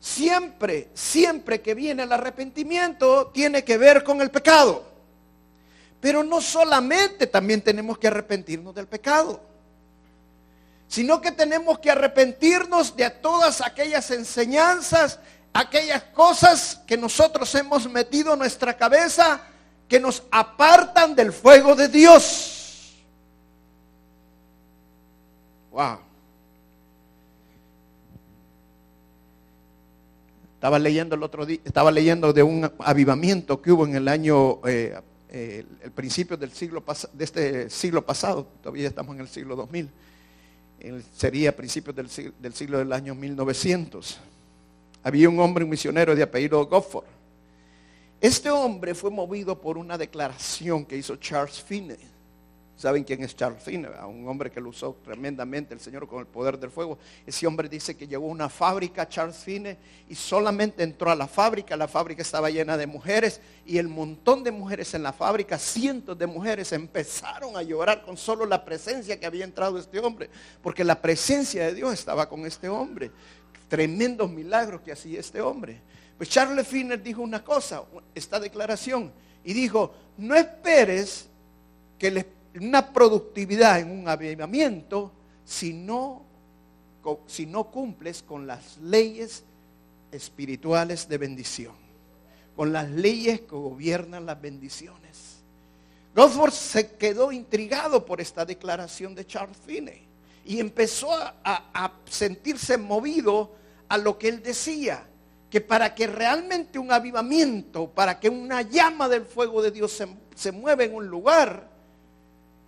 Siempre, 0.00 0.88
siempre 0.94 1.60
que 1.60 1.74
viene 1.74 2.04
el 2.04 2.12
arrepentimiento 2.12 3.28
tiene 3.28 3.64
que 3.64 3.76
ver 3.76 4.02
con 4.04 4.22
el 4.22 4.30
pecado. 4.30 4.84
Pero 6.00 6.22
no 6.22 6.40
solamente 6.40 7.26
también 7.26 7.60
tenemos 7.62 7.98
que 7.98 8.06
arrepentirnos 8.06 8.74
del 8.74 8.86
pecado 8.86 9.53
sino 10.94 11.20
que 11.20 11.32
tenemos 11.32 11.80
que 11.80 11.90
arrepentirnos 11.90 12.94
de 12.94 13.10
todas 13.10 13.60
aquellas 13.60 14.12
enseñanzas, 14.12 15.18
aquellas 15.52 16.04
cosas 16.04 16.80
que 16.86 16.96
nosotros 16.96 17.52
hemos 17.56 17.90
metido 17.90 18.34
en 18.34 18.38
nuestra 18.38 18.76
cabeza 18.76 19.40
que 19.88 19.98
nos 19.98 20.22
apartan 20.30 21.16
del 21.16 21.32
fuego 21.32 21.74
de 21.74 21.88
Dios. 21.88 22.94
Wow. 25.72 25.98
Estaba 30.54 30.78
leyendo 30.78 31.16
el 31.16 31.24
otro 31.24 31.44
día, 31.44 31.58
estaba 31.64 31.90
leyendo 31.90 32.32
de 32.32 32.44
un 32.44 32.70
avivamiento 32.78 33.60
que 33.60 33.72
hubo 33.72 33.84
en 33.84 33.96
el 33.96 34.06
año, 34.06 34.60
eh, 34.64 34.96
el 35.28 35.90
principio 35.90 36.36
del 36.36 36.52
siglo 36.52 36.84
de 37.12 37.24
este 37.24 37.68
siglo 37.68 38.06
pasado, 38.06 38.46
todavía 38.62 38.86
estamos 38.86 39.16
en 39.16 39.22
el 39.22 39.28
siglo 39.28 39.56
2000 39.56 39.90
sería 41.12 41.50
a 41.50 41.52
principios 41.52 41.96
del, 41.96 42.54
siglo 42.54 42.78
del 42.78 42.92
año 42.92 43.14
1900. 43.14 44.18
había 45.02 45.28
un 45.28 45.38
hombre 45.40 45.64
misionero 45.64 46.14
de 46.14 46.22
apellido 46.22 46.64
Gofford. 46.66 47.06
Este 48.20 48.50
hombre 48.50 48.94
fue 48.94 49.10
movido 49.10 49.60
por 49.60 49.76
una 49.76 49.98
declaración 49.98 50.84
que 50.84 50.96
hizo 50.96 51.16
Charles 51.16 51.62
Finney. 51.62 52.13
¿Saben 52.76 53.04
quién 53.04 53.22
es 53.22 53.36
Charles 53.36 53.62
Finney? 53.62 53.88
Un 54.08 54.26
hombre 54.26 54.50
que 54.50 54.60
lo 54.60 54.70
usó 54.70 54.96
tremendamente 55.04 55.74
el 55.74 55.80
Señor 55.80 56.08
con 56.08 56.18
el 56.18 56.26
poder 56.26 56.58
del 56.58 56.70
fuego. 56.70 56.98
Ese 57.24 57.46
hombre 57.46 57.68
dice 57.68 57.96
que 57.96 58.08
llegó 58.08 58.26
a 58.26 58.30
una 58.30 58.48
fábrica, 58.48 59.08
Charles 59.08 59.36
Finney, 59.36 59.76
y 60.08 60.14
solamente 60.16 60.82
entró 60.82 61.08
a 61.08 61.14
la 61.14 61.28
fábrica. 61.28 61.76
La 61.76 61.86
fábrica 61.86 62.22
estaba 62.22 62.50
llena 62.50 62.76
de 62.76 62.88
mujeres 62.88 63.40
y 63.64 63.78
el 63.78 63.86
montón 63.86 64.42
de 64.42 64.50
mujeres 64.50 64.92
en 64.94 65.04
la 65.04 65.12
fábrica, 65.12 65.56
cientos 65.56 66.18
de 66.18 66.26
mujeres, 66.26 66.72
empezaron 66.72 67.56
a 67.56 67.62
llorar 67.62 68.02
con 68.02 68.16
solo 68.16 68.44
la 68.44 68.64
presencia 68.64 69.20
que 69.20 69.26
había 69.26 69.44
entrado 69.44 69.78
este 69.78 70.00
hombre. 70.00 70.28
Porque 70.60 70.82
la 70.82 71.00
presencia 71.00 71.66
de 71.66 71.74
Dios 71.74 71.92
estaba 71.92 72.28
con 72.28 72.44
este 72.44 72.68
hombre. 72.68 73.12
Tremendos 73.68 74.28
milagros 74.30 74.80
que 74.80 74.90
hacía 74.90 75.20
este 75.20 75.40
hombre. 75.40 75.80
Pues 76.16 76.28
Charles 76.28 76.66
Finney 76.66 76.98
dijo 76.98 77.22
una 77.22 77.44
cosa, 77.44 77.84
esta 78.14 78.40
declaración, 78.40 79.12
y 79.44 79.52
dijo, 79.52 79.94
no 80.16 80.34
esperes 80.34 81.28
que 81.98 82.08
el 82.08 82.18
una 82.60 82.92
productividad, 82.92 83.80
en 83.80 83.90
un 83.90 84.08
avivamiento, 84.08 85.12
si 85.44 85.72
no, 85.72 86.22
si 87.26 87.46
no 87.46 87.64
cumples 87.64 88.22
con 88.22 88.46
las 88.46 88.78
leyes 88.78 89.44
espirituales 90.12 91.08
de 91.08 91.18
bendición, 91.18 91.74
con 92.56 92.72
las 92.72 92.88
leyes 92.88 93.40
que 93.40 93.56
gobiernan 93.56 94.26
las 94.26 94.40
bendiciones. 94.40 95.42
Gosford 96.14 96.52
se 96.52 96.92
quedó 96.96 97.32
intrigado 97.32 98.06
por 98.06 98.20
esta 98.20 98.44
declaración 98.44 99.14
de 99.14 99.26
Charles 99.26 99.58
Finney 99.66 100.06
y 100.44 100.60
empezó 100.60 101.10
a, 101.12 101.92
sentirse 102.08 102.78
movido 102.78 103.50
a 103.88 103.98
lo 103.98 104.16
que 104.16 104.28
él 104.28 104.42
decía, 104.42 105.04
que 105.50 105.60
para 105.60 105.94
que 105.94 106.06
realmente 106.06 106.78
un 106.78 106.92
avivamiento, 106.92 107.88
para 107.90 108.20
que 108.20 108.28
una 108.28 108.62
llama 108.62 109.08
del 109.08 109.24
fuego 109.24 109.62
de 109.62 109.70
Dios 109.72 109.92
se, 109.92 110.08
se 110.34 110.52
mueva 110.52 110.84
en 110.84 110.94
un 110.94 111.08
lugar, 111.08 111.73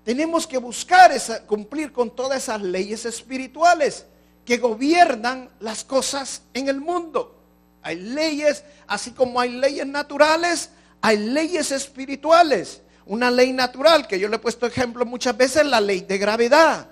tenemos 0.06 0.46
que 0.46 0.56
buscar 0.58 1.10
cumplir 1.48 1.90
con 1.90 2.14
todas 2.14 2.44
esas 2.44 2.62
leyes 2.62 3.04
espirituales 3.04 4.06
que 4.44 4.56
gobiernan 4.56 5.50
las 5.58 5.82
cosas 5.82 6.42
en 6.54 6.68
el 6.68 6.80
mundo. 6.80 7.36
Hay 7.82 7.96
leyes, 7.96 8.62
así 8.86 9.10
como 9.10 9.40
hay 9.40 9.50
leyes 9.50 9.84
naturales, 9.84 10.70
hay 11.00 11.16
leyes 11.16 11.72
espirituales. 11.72 12.82
Una 13.04 13.32
ley 13.32 13.52
natural, 13.52 14.06
que 14.06 14.20
yo 14.20 14.28
le 14.28 14.36
he 14.36 14.38
puesto 14.38 14.64
ejemplo 14.64 15.04
muchas 15.04 15.36
veces, 15.36 15.66
la 15.66 15.80
ley 15.80 16.02
de 16.02 16.18
gravedad. 16.18 16.86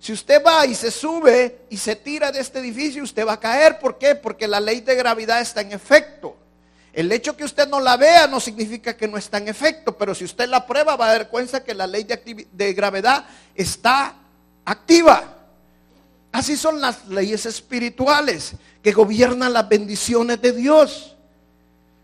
Si 0.00 0.14
usted 0.14 0.42
va 0.42 0.64
y 0.64 0.74
se 0.74 0.90
sube 0.90 1.66
y 1.68 1.76
se 1.76 1.96
tira 1.96 2.32
de 2.32 2.40
este 2.40 2.60
edificio, 2.60 3.02
usted 3.02 3.26
va 3.26 3.34
a 3.34 3.40
caer. 3.40 3.78
¿Por 3.78 3.98
qué? 3.98 4.14
Porque 4.14 4.48
la 4.48 4.58
ley 4.58 4.80
de 4.80 4.94
gravedad 4.94 5.42
está 5.42 5.60
en 5.60 5.72
efecto. 5.72 6.34
El 6.98 7.12
hecho 7.12 7.36
que 7.36 7.44
usted 7.44 7.68
no 7.68 7.78
la 7.78 7.96
vea 7.96 8.26
no 8.26 8.40
significa 8.40 8.96
que 8.96 9.06
no 9.06 9.16
está 9.16 9.38
en 9.38 9.46
efecto, 9.46 9.96
pero 9.96 10.16
si 10.16 10.24
usted 10.24 10.48
la 10.48 10.66
prueba 10.66 10.96
va 10.96 11.08
a 11.08 11.12
dar 11.12 11.28
cuenta 11.28 11.62
que 11.62 11.72
la 11.72 11.86
ley 11.86 12.02
de, 12.02 12.72
gravedad 12.72 13.24
está 13.54 14.16
activa. 14.64 15.22
Así 16.32 16.56
son 16.56 16.80
las 16.80 17.06
leyes 17.06 17.46
espirituales 17.46 18.54
que 18.82 18.90
gobiernan 18.90 19.52
las 19.52 19.68
bendiciones 19.68 20.42
de 20.42 20.50
Dios. 20.50 21.14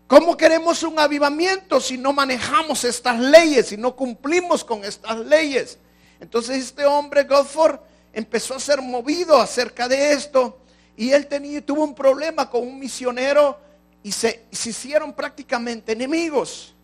¿Cómo 0.07 0.37
queremos 0.37 0.81
un 0.83 0.97
avivamiento 0.97 1.81
si 1.81 1.97
no 1.97 2.13
manejamos 2.13 2.85
estas 2.85 3.19
leyes, 3.19 3.67
si 3.67 3.75
no 3.75 3.97
cumplimos 3.97 4.63
con 4.63 4.85
estas 4.85 5.17
leyes? 5.17 5.77
Entonces 6.21 6.63
este 6.63 6.85
hombre, 6.85 7.25
Godford, 7.25 7.81
empezó 8.13 8.55
a 8.55 8.61
ser 8.61 8.81
movido 8.81 9.41
acerca 9.41 9.89
de 9.89 10.13
esto 10.13 10.57
y 10.95 11.11
él 11.11 11.27
tenía, 11.27 11.65
tuvo 11.65 11.83
un 11.83 11.93
problema 11.93 12.49
con 12.49 12.61
un 12.61 12.79
misionero 12.79 13.64
y 14.05 14.11
se, 14.11 14.45
hicieron 14.51 15.13
prácticamente 15.13 15.93
enemigos. 15.93 16.75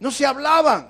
No 0.00 0.10
se 0.10 0.24
hablaban. 0.24 0.88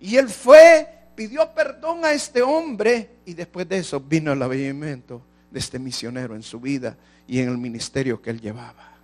Y 0.00 0.16
él 0.16 0.28
fue, 0.28 0.88
pidió 1.14 1.48
perdón 1.54 2.04
a 2.04 2.12
este 2.12 2.42
hombre 2.42 3.08
y 3.24 3.34
después 3.34 3.68
de 3.68 3.78
eso 3.78 4.00
vino 4.00 4.32
el 4.32 4.42
avivamiento 4.42 5.22
de 5.48 5.60
este 5.60 5.78
misionero 5.78 6.34
en 6.34 6.42
su 6.42 6.58
vida 6.58 6.96
y 7.28 7.38
en 7.38 7.50
el 7.50 7.56
ministerio 7.56 8.20
que 8.20 8.30
él 8.30 8.40
llevaba. 8.40 8.96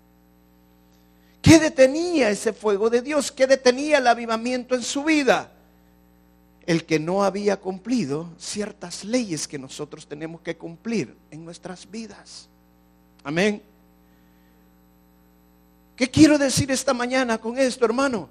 ¿Qué 1.40 1.60
detenía 1.60 2.30
ese 2.30 2.52
fuego 2.52 2.90
de 2.90 3.00
Dios? 3.00 3.30
¿Qué 3.30 3.46
detenía 3.46 3.98
el 3.98 4.08
avivamiento 4.08 4.74
en 4.74 4.82
su 4.82 5.04
vida? 5.04 5.52
El 6.66 6.84
que 6.84 6.98
no 6.98 7.22
había 7.22 7.58
cumplido 7.58 8.28
ciertas 8.38 9.04
leyes 9.04 9.46
que 9.46 9.56
nosotros 9.56 10.04
tenemos 10.08 10.40
que 10.40 10.56
cumplir 10.56 11.16
en 11.30 11.44
nuestras 11.44 11.88
vidas. 11.88 12.48
Amén. 13.22 13.62
¿Qué 15.98 16.08
quiero 16.08 16.38
decir 16.38 16.70
esta 16.70 16.94
mañana 16.94 17.38
con 17.38 17.58
esto, 17.58 17.84
hermano? 17.84 18.28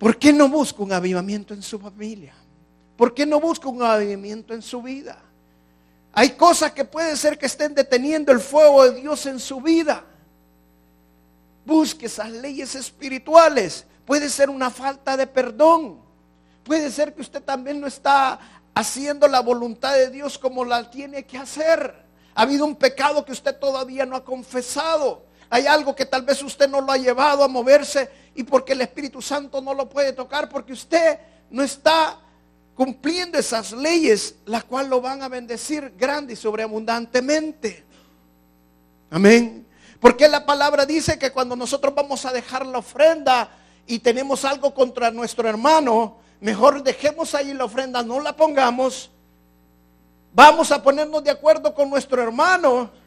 ¿Por 0.00 0.18
qué 0.18 0.32
no 0.32 0.48
busca 0.48 0.82
un 0.82 0.92
avivamiento 0.92 1.54
en 1.54 1.62
su 1.62 1.78
familia? 1.78 2.34
¿Por 2.96 3.14
qué 3.14 3.24
no 3.24 3.38
busca 3.38 3.68
un 3.68 3.80
avivamiento 3.80 4.52
en 4.52 4.60
su 4.60 4.82
vida? 4.82 5.22
Hay 6.12 6.30
cosas 6.30 6.72
que 6.72 6.84
puede 6.84 7.16
ser 7.16 7.38
que 7.38 7.46
estén 7.46 7.72
deteniendo 7.72 8.32
el 8.32 8.40
fuego 8.40 8.82
de 8.82 9.00
Dios 9.00 9.26
en 9.26 9.38
su 9.38 9.60
vida. 9.60 10.02
Busque 11.64 12.06
esas 12.06 12.32
leyes 12.32 12.74
espirituales. 12.74 13.84
Puede 14.04 14.28
ser 14.28 14.50
una 14.50 14.70
falta 14.70 15.16
de 15.16 15.28
perdón. 15.28 16.00
Puede 16.64 16.90
ser 16.90 17.14
que 17.14 17.20
usted 17.20 17.44
también 17.44 17.80
no 17.80 17.86
está 17.86 18.40
haciendo 18.74 19.28
la 19.28 19.38
voluntad 19.38 19.94
de 19.94 20.10
Dios 20.10 20.36
como 20.36 20.64
la 20.64 20.90
tiene 20.90 21.24
que 21.24 21.38
hacer. 21.38 21.94
Ha 22.34 22.42
habido 22.42 22.64
un 22.64 22.74
pecado 22.74 23.24
que 23.24 23.30
usted 23.30 23.56
todavía 23.56 24.04
no 24.04 24.16
ha 24.16 24.24
confesado. 24.24 25.29
Hay 25.50 25.66
algo 25.66 25.96
que 25.96 26.06
tal 26.06 26.22
vez 26.22 26.40
usted 26.42 26.68
no 26.68 26.80
lo 26.80 26.92
ha 26.92 26.96
llevado 26.96 27.42
a 27.42 27.48
moverse 27.48 28.08
y 28.36 28.44
porque 28.44 28.72
el 28.72 28.82
Espíritu 28.82 29.20
Santo 29.20 29.60
no 29.60 29.74
lo 29.74 29.88
puede 29.88 30.12
tocar, 30.12 30.48
porque 30.48 30.72
usted 30.72 31.18
no 31.50 31.64
está 31.64 32.16
cumpliendo 32.76 33.36
esas 33.36 33.72
leyes, 33.72 34.36
las 34.46 34.62
cuales 34.62 34.88
lo 34.88 35.00
van 35.00 35.24
a 35.24 35.28
bendecir 35.28 35.92
grande 35.98 36.34
y 36.34 36.36
sobreabundantemente. 36.36 37.84
Amén. 39.10 39.66
Porque 39.98 40.28
la 40.28 40.46
palabra 40.46 40.86
dice 40.86 41.18
que 41.18 41.32
cuando 41.32 41.56
nosotros 41.56 41.94
vamos 41.96 42.24
a 42.24 42.32
dejar 42.32 42.64
la 42.64 42.78
ofrenda 42.78 43.50
y 43.88 43.98
tenemos 43.98 44.44
algo 44.44 44.72
contra 44.72 45.10
nuestro 45.10 45.48
hermano, 45.48 46.18
mejor 46.40 46.84
dejemos 46.84 47.34
ahí 47.34 47.52
la 47.52 47.64
ofrenda, 47.64 48.04
no 48.04 48.20
la 48.20 48.36
pongamos. 48.36 49.10
Vamos 50.32 50.70
a 50.70 50.80
ponernos 50.80 51.24
de 51.24 51.32
acuerdo 51.32 51.74
con 51.74 51.90
nuestro 51.90 52.22
hermano 52.22 52.99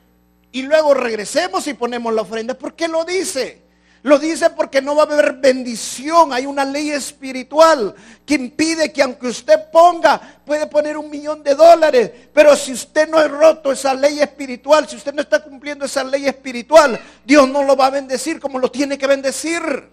y 0.53 0.61
luego 0.61 0.93
regresemos 0.93 1.67
y 1.67 1.73
ponemos 1.73 2.13
la 2.13 2.21
ofrenda. 2.21 2.53
¿Por 2.53 2.75
qué 2.75 2.87
lo 2.87 3.03
dice? 3.03 3.63
Lo 4.03 4.19
dice 4.19 4.51
porque 4.51 4.83
no 4.83 4.95
va 4.95 5.03
a 5.03 5.05
haber 5.05 5.33
bendición. 5.33 6.31
Hay 6.31 6.45
una 6.45 6.63
ley 6.63 6.91
espiritual 6.91 7.95
que 8.23 8.35
impide 8.35 8.93
que 8.93 9.01
aunque 9.01 9.27
usted 9.27 9.71
ponga, 9.71 10.41
puede 10.45 10.67
poner 10.67 10.95
un 10.95 11.09
millón 11.09 11.41
de 11.41 11.55
dólares. 11.55 12.11
Pero 12.31 12.55
si 12.55 12.71
usted 12.71 13.09
no 13.09 13.17
ha 13.17 13.27
roto 13.27 13.71
esa 13.71 13.95
ley 13.95 14.19
espiritual, 14.19 14.87
si 14.87 14.95
usted 14.95 15.13
no 15.13 15.23
está 15.23 15.43
cumpliendo 15.43 15.85
esa 15.85 16.03
ley 16.03 16.27
espiritual, 16.27 16.99
Dios 17.25 17.49
no 17.49 17.63
lo 17.63 17.75
va 17.75 17.87
a 17.87 17.91
bendecir 17.91 18.39
como 18.39 18.59
lo 18.59 18.69
tiene 18.69 18.95
que 18.95 19.07
bendecir. 19.07 19.89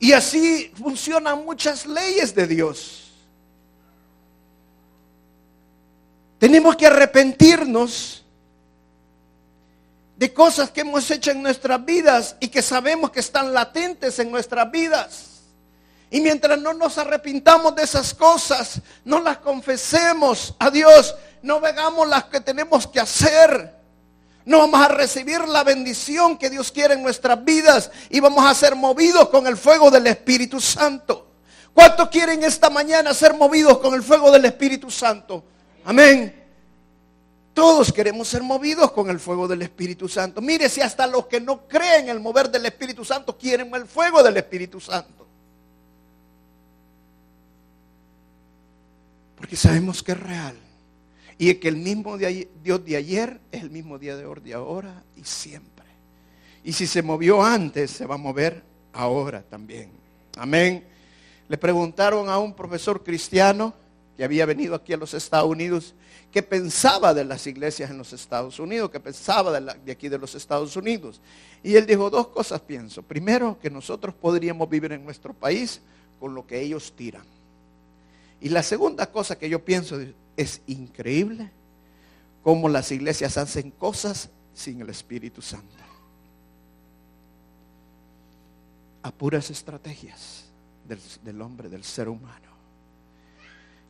Y 0.00 0.12
así 0.12 0.72
funcionan 0.76 1.44
muchas 1.44 1.86
leyes 1.86 2.34
de 2.34 2.48
Dios. 2.48 3.07
Tenemos 6.38 6.76
que 6.76 6.86
arrepentirnos 6.86 8.24
de 10.16 10.32
cosas 10.32 10.70
que 10.70 10.80
hemos 10.80 11.10
hecho 11.10 11.30
en 11.30 11.42
nuestras 11.42 11.84
vidas 11.84 12.36
y 12.40 12.48
que 12.48 12.62
sabemos 12.62 13.10
que 13.10 13.20
están 13.20 13.52
latentes 13.52 14.18
en 14.18 14.30
nuestras 14.30 14.70
vidas. 14.70 15.24
Y 16.10 16.20
mientras 16.20 16.58
no 16.58 16.74
nos 16.74 16.96
arrepintamos 16.98 17.74
de 17.76 17.82
esas 17.82 18.14
cosas, 18.14 18.80
no 19.04 19.20
las 19.20 19.38
confesemos 19.38 20.54
a 20.58 20.70
Dios, 20.70 21.14
no 21.42 21.60
vegamos 21.60 22.08
las 22.08 22.24
que 22.24 22.40
tenemos 22.40 22.86
que 22.86 22.98
hacer, 22.98 23.76
no 24.44 24.58
vamos 24.58 24.80
a 24.80 24.88
recibir 24.88 25.46
la 25.46 25.62
bendición 25.62 26.38
que 26.38 26.50
Dios 26.50 26.72
quiere 26.72 26.94
en 26.94 27.02
nuestras 27.02 27.44
vidas 27.44 27.90
y 28.08 28.20
vamos 28.20 28.44
a 28.44 28.54
ser 28.54 28.74
movidos 28.74 29.28
con 29.28 29.46
el 29.46 29.56
fuego 29.56 29.90
del 29.90 30.06
Espíritu 30.06 30.60
Santo. 30.60 31.26
¿Cuántos 31.74 32.08
quieren 32.08 32.42
esta 32.42 32.70
mañana 32.70 33.12
ser 33.12 33.34
movidos 33.34 33.78
con 33.78 33.94
el 33.94 34.02
fuego 34.02 34.30
del 34.30 34.46
Espíritu 34.46 34.90
Santo? 34.90 35.44
Amén. 35.88 36.34
Todos 37.54 37.90
queremos 37.90 38.28
ser 38.28 38.42
movidos 38.42 38.92
con 38.92 39.08
el 39.08 39.18
fuego 39.18 39.48
del 39.48 39.62
Espíritu 39.62 40.06
Santo. 40.06 40.42
Mire 40.42 40.68
si 40.68 40.82
hasta 40.82 41.06
los 41.06 41.28
que 41.28 41.40
no 41.40 41.66
creen 41.66 42.10
el 42.10 42.20
mover 42.20 42.50
del 42.50 42.66
Espíritu 42.66 43.06
Santo 43.06 43.38
quieren 43.38 43.74
el 43.74 43.86
fuego 43.86 44.22
del 44.22 44.36
Espíritu 44.36 44.80
Santo. 44.80 45.26
Porque 49.34 49.56
sabemos 49.56 50.02
que 50.02 50.12
es 50.12 50.20
real. 50.20 50.58
Y 51.38 51.54
que 51.54 51.68
el 51.68 51.78
mismo 51.78 52.18
Dios 52.18 52.84
de 52.84 52.96
ayer 52.96 53.40
es 53.50 53.62
el 53.62 53.70
mismo 53.70 53.98
Dios 53.98 54.18
de 54.18 54.26
hoy, 54.26 54.40
de 54.44 54.52
ahora 54.52 55.02
y 55.16 55.24
siempre. 55.24 55.86
Y 56.64 56.74
si 56.74 56.86
se 56.86 57.00
movió 57.00 57.42
antes, 57.42 57.92
se 57.92 58.04
va 58.04 58.16
a 58.16 58.18
mover 58.18 58.62
ahora 58.92 59.40
también. 59.40 59.90
Amén. 60.36 60.84
Le 61.48 61.56
preguntaron 61.56 62.28
a 62.28 62.38
un 62.38 62.52
profesor 62.52 63.02
cristiano 63.02 63.72
que 64.18 64.24
había 64.24 64.46
venido 64.46 64.74
aquí 64.74 64.92
a 64.92 64.96
los 64.96 65.14
Estados 65.14 65.48
Unidos, 65.48 65.94
que 66.32 66.42
pensaba 66.42 67.14
de 67.14 67.24
las 67.24 67.46
iglesias 67.46 67.88
en 67.88 67.98
los 67.98 68.12
Estados 68.12 68.58
Unidos, 68.58 68.90
que 68.90 68.98
pensaba 68.98 69.60
de, 69.60 69.92
aquí 69.92 70.08
de 70.08 70.18
los 70.18 70.34
Estados 70.34 70.74
Unidos. 70.74 71.20
Y 71.62 71.76
él 71.76 71.86
dijo 71.86 72.10
dos 72.10 72.26
cosas, 72.26 72.60
pienso. 72.60 73.00
Primero, 73.00 73.56
que 73.62 73.70
nosotros 73.70 74.12
podríamos 74.16 74.68
vivir 74.68 74.90
en 74.90 75.04
nuestro 75.04 75.32
país 75.32 75.80
con 76.18 76.34
lo 76.34 76.44
que 76.44 76.60
ellos 76.60 76.92
tiran. 76.96 77.22
Y 78.40 78.48
la 78.48 78.64
segunda 78.64 79.06
cosa 79.06 79.38
que 79.38 79.48
yo 79.48 79.64
pienso 79.64 79.96
es 80.36 80.62
increíble 80.66 81.52
cómo 82.42 82.68
las 82.68 82.90
iglesias 82.90 83.38
hacen 83.38 83.70
cosas 83.70 84.30
sin 84.52 84.80
el 84.80 84.90
Espíritu 84.90 85.40
Santo. 85.42 85.76
A 89.00 89.12
puras 89.12 89.48
estrategias 89.48 90.46
del 91.22 91.40
hombre, 91.40 91.68
del 91.68 91.84
ser 91.84 92.08
humano. 92.08 92.57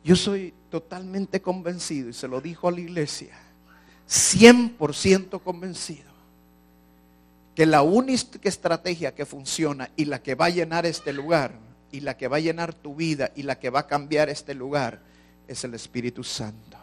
Yo 0.03 0.15
soy 0.15 0.53
totalmente 0.69 1.41
convencido, 1.41 2.09
y 2.09 2.13
se 2.13 2.27
lo 2.27 2.41
dijo 2.41 2.67
a 2.67 2.71
la 2.71 2.79
iglesia, 2.79 3.37
100% 4.07 5.41
convencido, 5.41 6.09
que 7.55 7.65
la 7.65 7.81
única 7.81 8.39
estrategia 8.43 9.13
que 9.13 9.25
funciona 9.25 9.89
y 9.95 10.05
la 10.05 10.21
que 10.21 10.35
va 10.35 10.45
a 10.45 10.49
llenar 10.49 10.85
este 10.85 11.11
lugar, 11.11 11.53
y 11.91 11.99
la 12.01 12.15
que 12.17 12.27
va 12.27 12.37
a 12.37 12.41
llenar 12.41 12.73
tu 12.73 12.95
vida, 12.95 13.31
y 13.35 13.43
la 13.43 13.59
que 13.59 13.69
va 13.69 13.81
a 13.81 13.87
cambiar 13.87 14.29
este 14.29 14.53
lugar, 14.53 15.01
es 15.47 15.63
el 15.63 15.73
Espíritu 15.73 16.23
Santo. 16.23 16.77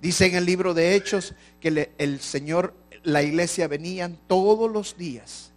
Dice 0.00 0.26
en 0.26 0.34
el 0.34 0.46
libro 0.46 0.74
de 0.74 0.94
Hechos 0.94 1.34
que 1.60 1.92
el 1.98 2.20
Señor, 2.20 2.74
la 3.02 3.22
iglesia 3.22 3.68
venían 3.68 4.18
todos 4.26 4.70
los 4.70 4.96
días. 4.96 5.52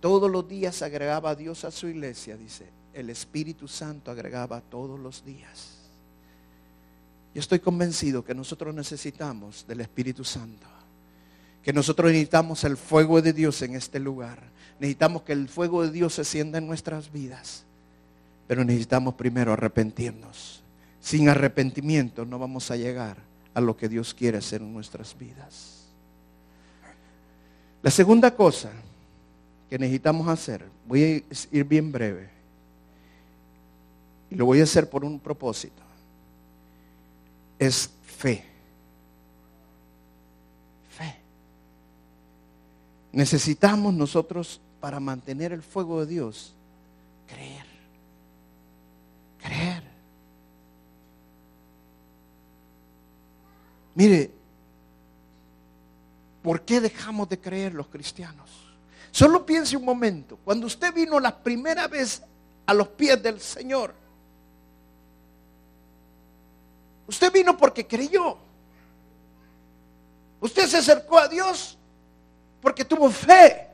Todos 0.00 0.30
los 0.30 0.48
días 0.48 0.82
agregaba 0.82 1.30
a 1.30 1.34
Dios 1.34 1.64
a 1.64 1.70
su 1.70 1.88
iglesia, 1.88 2.36
dice. 2.36 2.66
El 2.92 3.10
Espíritu 3.10 3.68
Santo 3.68 4.10
agregaba 4.10 4.60
todos 4.60 4.98
los 4.98 5.24
días. 5.24 5.77
Yo 7.38 7.40
estoy 7.40 7.60
convencido 7.60 8.24
que 8.24 8.34
nosotros 8.34 8.74
necesitamos 8.74 9.64
del 9.68 9.80
Espíritu 9.80 10.24
Santo. 10.24 10.66
Que 11.62 11.72
nosotros 11.72 12.10
necesitamos 12.10 12.64
el 12.64 12.76
fuego 12.76 13.22
de 13.22 13.32
Dios 13.32 13.62
en 13.62 13.76
este 13.76 14.00
lugar. 14.00 14.42
Necesitamos 14.80 15.22
que 15.22 15.34
el 15.34 15.48
fuego 15.48 15.84
de 15.84 15.92
Dios 15.92 16.14
se 16.14 16.24
sienta 16.24 16.58
en 16.58 16.66
nuestras 16.66 17.12
vidas. 17.12 17.62
Pero 18.48 18.64
necesitamos 18.64 19.14
primero 19.14 19.52
arrepentirnos. 19.52 20.64
Sin 21.00 21.28
arrepentimiento 21.28 22.24
no 22.24 22.40
vamos 22.40 22.72
a 22.72 22.76
llegar 22.76 23.18
a 23.54 23.60
lo 23.60 23.76
que 23.76 23.88
Dios 23.88 24.14
quiere 24.14 24.38
hacer 24.38 24.60
en 24.60 24.72
nuestras 24.72 25.16
vidas. 25.16 25.86
La 27.82 27.92
segunda 27.92 28.34
cosa 28.34 28.72
que 29.70 29.78
necesitamos 29.78 30.26
hacer, 30.26 30.64
voy 30.88 31.24
a 31.30 31.56
ir 31.56 31.64
bien 31.64 31.92
breve, 31.92 32.30
y 34.28 34.34
lo 34.34 34.44
voy 34.44 34.58
a 34.58 34.64
hacer 34.64 34.90
por 34.90 35.04
un 35.04 35.20
propósito 35.20 35.87
es 37.58 37.90
fe. 38.04 38.44
Fe. 40.90 41.16
Necesitamos 43.12 43.94
nosotros 43.94 44.60
para 44.80 45.00
mantener 45.00 45.52
el 45.52 45.62
fuego 45.62 46.00
de 46.00 46.06
Dios 46.06 46.54
creer. 47.26 47.66
Creer. 49.40 49.82
Mire, 53.94 54.30
¿por 56.42 56.62
qué 56.62 56.80
dejamos 56.80 57.28
de 57.28 57.38
creer 57.38 57.74
los 57.74 57.88
cristianos? 57.88 58.48
Solo 59.10 59.44
piense 59.44 59.76
un 59.76 59.84
momento, 59.84 60.38
cuando 60.44 60.66
usted 60.66 60.92
vino 60.94 61.18
la 61.18 61.36
primera 61.36 61.88
vez 61.88 62.22
a 62.66 62.74
los 62.74 62.88
pies 62.88 63.20
del 63.22 63.40
Señor, 63.40 63.94
Usted 67.08 67.32
vino 67.32 67.56
porque 67.56 67.86
creyó. 67.86 68.36
Usted 70.40 70.68
se 70.68 70.76
acercó 70.76 71.18
a 71.18 71.26
Dios 71.26 71.76
porque 72.60 72.84
tuvo 72.84 73.10
fe. 73.10 73.66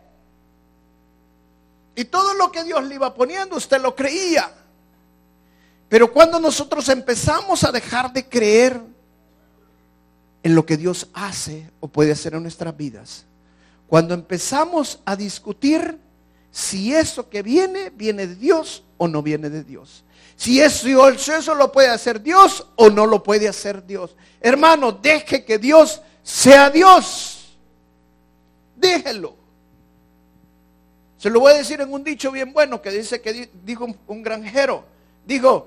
Y 1.96 2.04
todo 2.04 2.34
lo 2.34 2.50
que 2.50 2.64
Dios 2.64 2.82
le 2.84 2.94
iba 2.94 3.12
poniendo, 3.12 3.56
usted 3.56 3.80
lo 3.80 3.94
creía. 3.94 4.52
Pero 5.88 6.12
cuando 6.12 6.40
nosotros 6.40 6.88
empezamos 6.88 7.64
a 7.64 7.72
dejar 7.72 8.12
de 8.12 8.28
creer 8.28 8.80
en 10.42 10.54
lo 10.54 10.64
que 10.64 10.76
Dios 10.76 11.08
hace 11.12 11.70
o 11.80 11.88
puede 11.88 12.12
hacer 12.12 12.34
en 12.34 12.42
nuestras 12.42 12.76
vidas, 12.76 13.26
cuando 13.88 14.14
empezamos 14.14 15.00
a 15.04 15.16
discutir 15.16 15.98
si 16.54 16.94
eso 16.94 17.28
que 17.28 17.42
viene 17.42 17.90
viene 17.90 18.28
de 18.28 18.36
Dios 18.36 18.84
o 18.96 19.08
no 19.08 19.24
viene 19.24 19.50
de 19.50 19.64
Dios, 19.64 20.04
si 20.36 20.60
eso, 20.60 21.08
eso 21.08 21.52
lo 21.56 21.72
puede 21.72 21.88
hacer 21.88 22.22
Dios 22.22 22.64
o 22.76 22.90
no 22.90 23.06
lo 23.06 23.24
puede 23.24 23.48
hacer 23.48 23.84
Dios. 23.84 24.14
Hermano, 24.40 24.92
deje 24.92 25.44
que 25.44 25.58
Dios 25.58 26.00
sea 26.22 26.70
Dios. 26.70 27.56
Déjelo. 28.76 29.34
Se 31.18 31.28
lo 31.28 31.40
voy 31.40 31.54
a 31.54 31.56
decir 31.56 31.80
en 31.80 31.92
un 31.92 32.04
dicho 32.04 32.30
bien 32.30 32.52
bueno 32.52 32.80
que 32.80 32.92
dice 32.92 33.20
que 33.20 33.50
dijo 33.64 33.88
un, 34.06 34.22
granjero. 34.22 34.84
Dijo, 35.26 35.66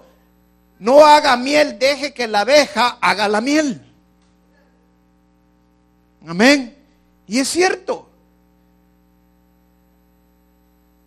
no 0.80 1.06
haga 1.06 1.36
miel, 1.36 1.78
deje 1.78 2.14
que 2.14 2.30
la 2.30 2.42
abeja 2.42 2.98
haga 3.02 3.28
la 3.28 3.42
miel. 3.42 3.82
Amén. 6.26 6.78
Y 7.28 7.40
es 7.40 7.50
cierto. 7.50 8.08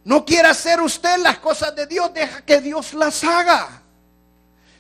No 0.04 0.24
quiera 0.24 0.50
hacer 0.50 0.80
usted 0.80 1.18
las 1.18 1.38
cosas 1.38 1.74
de 1.76 1.86
Dios, 1.86 2.12
deja 2.14 2.42
que 2.42 2.60
Dios 2.60 2.94
las 2.94 3.22
haga. 3.22 3.82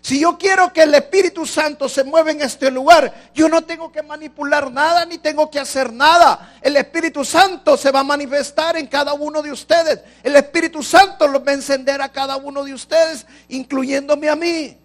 Si 0.02 0.18
yo 0.18 0.38
quiero 0.38 0.72
que 0.72 0.84
el 0.84 0.94
Espíritu 0.94 1.44
Santo 1.44 1.86
se 1.86 2.04
mueva 2.04 2.30
en 2.30 2.40
este 2.40 2.70
lugar, 2.70 3.30
yo 3.34 3.50
no 3.50 3.62
tengo 3.62 3.92
que 3.92 4.02
manipular 4.02 4.72
nada 4.72 5.04
ni 5.04 5.18
tengo 5.18 5.50
que 5.50 5.60
hacer 5.60 5.92
nada. 5.92 6.54
El 6.62 6.76
Espíritu 6.78 7.22
Santo 7.22 7.76
se 7.76 7.90
va 7.90 8.00
a 8.00 8.04
manifestar 8.04 8.78
en 8.78 8.86
cada 8.86 9.12
uno 9.12 9.42
de 9.42 9.52
ustedes. 9.52 10.00
El 10.22 10.36
Espíritu 10.36 10.82
Santo 10.82 11.28
lo 11.28 11.44
va 11.44 11.52
a 11.52 11.54
encender 11.54 12.00
a 12.00 12.08
cada 12.08 12.36
uno 12.36 12.64
de 12.64 12.72
ustedes, 12.72 13.26
incluyéndome 13.48 14.30
a 14.30 14.36
mí. 14.36 14.78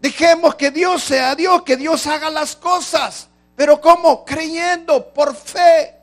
Dejemos 0.00 0.54
que 0.54 0.70
Dios 0.70 1.02
sea 1.02 1.34
Dios, 1.34 1.62
que 1.62 1.76
Dios 1.76 2.06
haga 2.06 2.30
las 2.30 2.54
cosas. 2.54 3.28
Pero 3.56 3.80
¿cómo? 3.80 4.24
Creyendo 4.24 5.12
por 5.12 5.34
fe. 5.34 5.97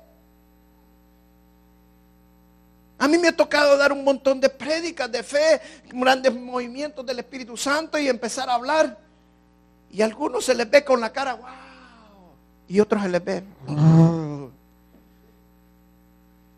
A 2.97 3.07
mí 3.07 3.17
me 3.17 3.27
ha 3.27 3.35
tocado 3.35 3.77
dar 3.77 3.91
un 3.91 4.03
montón 4.03 4.39
de 4.39 4.49
prédicas 4.49 5.11
de 5.11 5.21
fe, 5.21 5.61
grandes 5.89 6.33
movimientos 6.33 7.05
del 7.05 7.19
Espíritu 7.19 7.57
Santo 7.57 7.99
y 7.99 8.07
empezar 8.07 8.49
a 8.49 8.53
hablar. 8.53 8.97
Y 9.91 10.01
a 10.01 10.05
algunos 10.05 10.45
se 10.45 10.55
les 10.55 10.69
ve 10.69 10.83
con 10.83 11.01
la 11.01 11.11
cara, 11.11 11.33
wow. 11.35 11.49
Y 12.67 12.79
otros 12.79 13.03
se 13.03 13.09
les 13.09 13.23
ve. 13.23 13.43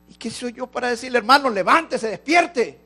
¿Y 0.09 0.15
qué 0.15 0.29
soy 0.29 0.53
yo 0.53 0.67
para 0.67 0.89
decirle, 0.89 1.17
hermano, 1.17 1.49
levántese, 1.49 2.07
despierte? 2.07 2.79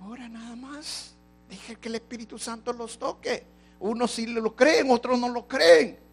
Ahora 0.00 0.28
nada 0.28 0.56
más. 0.56 1.14
Deje 1.48 1.76
que 1.76 1.88
el 1.88 1.94
Espíritu 1.96 2.38
Santo 2.38 2.72
los 2.72 2.98
toque. 2.98 3.46
Unos 3.80 4.10
sí 4.10 4.26
lo 4.26 4.54
creen, 4.54 4.90
otros 4.90 5.18
no 5.18 5.28
lo 5.28 5.48
creen. 5.48 6.05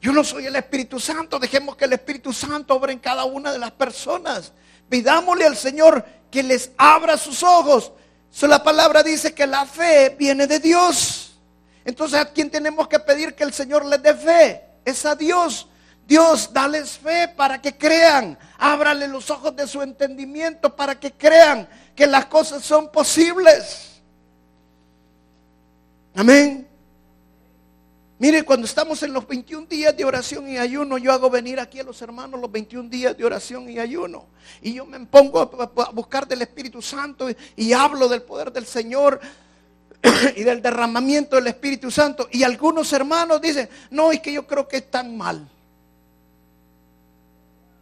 Yo 0.00 0.12
no 0.12 0.24
soy 0.24 0.46
el 0.46 0.56
Espíritu 0.56 0.98
Santo. 0.98 1.38
Dejemos 1.38 1.76
que 1.76 1.84
el 1.84 1.92
Espíritu 1.92 2.32
Santo 2.32 2.74
obre 2.74 2.92
en 2.92 2.98
cada 2.98 3.24
una 3.24 3.52
de 3.52 3.58
las 3.58 3.70
personas. 3.72 4.52
Pidámosle 4.88 5.44
al 5.44 5.56
Señor 5.56 6.04
que 6.30 6.42
les 6.42 6.70
abra 6.76 7.18
sus 7.18 7.42
ojos. 7.42 7.92
So, 8.30 8.46
la 8.46 8.62
palabra 8.62 9.02
dice 9.02 9.34
que 9.34 9.46
la 9.46 9.66
fe 9.66 10.14
viene 10.18 10.46
de 10.46 10.58
Dios. 10.58 11.38
Entonces, 11.84 12.18
¿a 12.18 12.32
quién 12.32 12.50
tenemos 12.50 12.88
que 12.88 12.98
pedir 12.98 13.34
que 13.34 13.44
el 13.44 13.52
Señor 13.52 13.84
les 13.84 14.02
dé 14.02 14.14
fe? 14.14 14.64
Es 14.84 15.04
a 15.04 15.14
Dios. 15.14 15.66
Dios, 16.06 16.52
dales 16.52 16.98
fe 16.98 17.28
para 17.28 17.60
que 17.60 17.76
crean. 17.76 18.38
Ábrale 18.58 19.06
los 19.06 19.30
ojos 19.30 19.54
de 19.54 19.66
su 19.66 19.82
entendimiento 19.82 20.74
para 20.74 20.98
que 20.98 21.12
crean 21.12 21.68
que 21.94 22.06
las 22.06 22.26
cosas 22.26 22.64
son 22.64 22.90
posibles. 22.90 24.00
Amén. 26.14 26.69
Mire, 28.20 28.42
cuando 28.42 28.66
estamos 28.66 29.02
en 29.02 29.14
los 29.14 29.26
21 29.26 29.66
días 29.66 29.96
de 29.96 30.04
oración 30.04 30.46
y 30.46 30.58
ayuno, 30.58 30.98
yo 30.98 31.10
hago 31.10 31.30
venir 31.30 31.58
aquí 31.58 31.80
a 31.80 31.84
los 31.84 32.02
hermanos 32.02 32.38
los 32.38 32.52
21 32.52 32.90
días 32.90 33.16
de 33.16 33.24
oración 33.24 33.70
y 33.70 33.78
ayuno. 33.78 34.26
Y 34.60 34.74
yo 34.74 34.84
me 34.84 35.00
pongo 35.06 35.40
a 35.40 35.90
buscar 35.90 36.28
del 36.28 36.42
Espíritu 36.42 36.82
Santo 36.82 37.28
y, 37.56 37.72
hablo 37.72 38.08
del 38.08 38.20
poder 38.20 38.52
del 38.52 38.66
Señor 38.66 39.18
y 40.36 40.42
del 40.42 40.60
derramamiento 40.60 41.36
del 41.36 41.46
Espíritu 41.46 41.90
Santo. 41.90 42.28
Y 42.30 42.42
algunos 42.42 42.92
hermanos 42.92 43.40
dicen, 43.40 43.70
no, 43.90 44.12
es 44.12 44.20
que 44.20 44.34
yo 44.34 44.46
creo 44.46 44.68
que 44.68 44.76
es 44.76 44.90
tan 44.90 45.16
mal. 45.16 45.48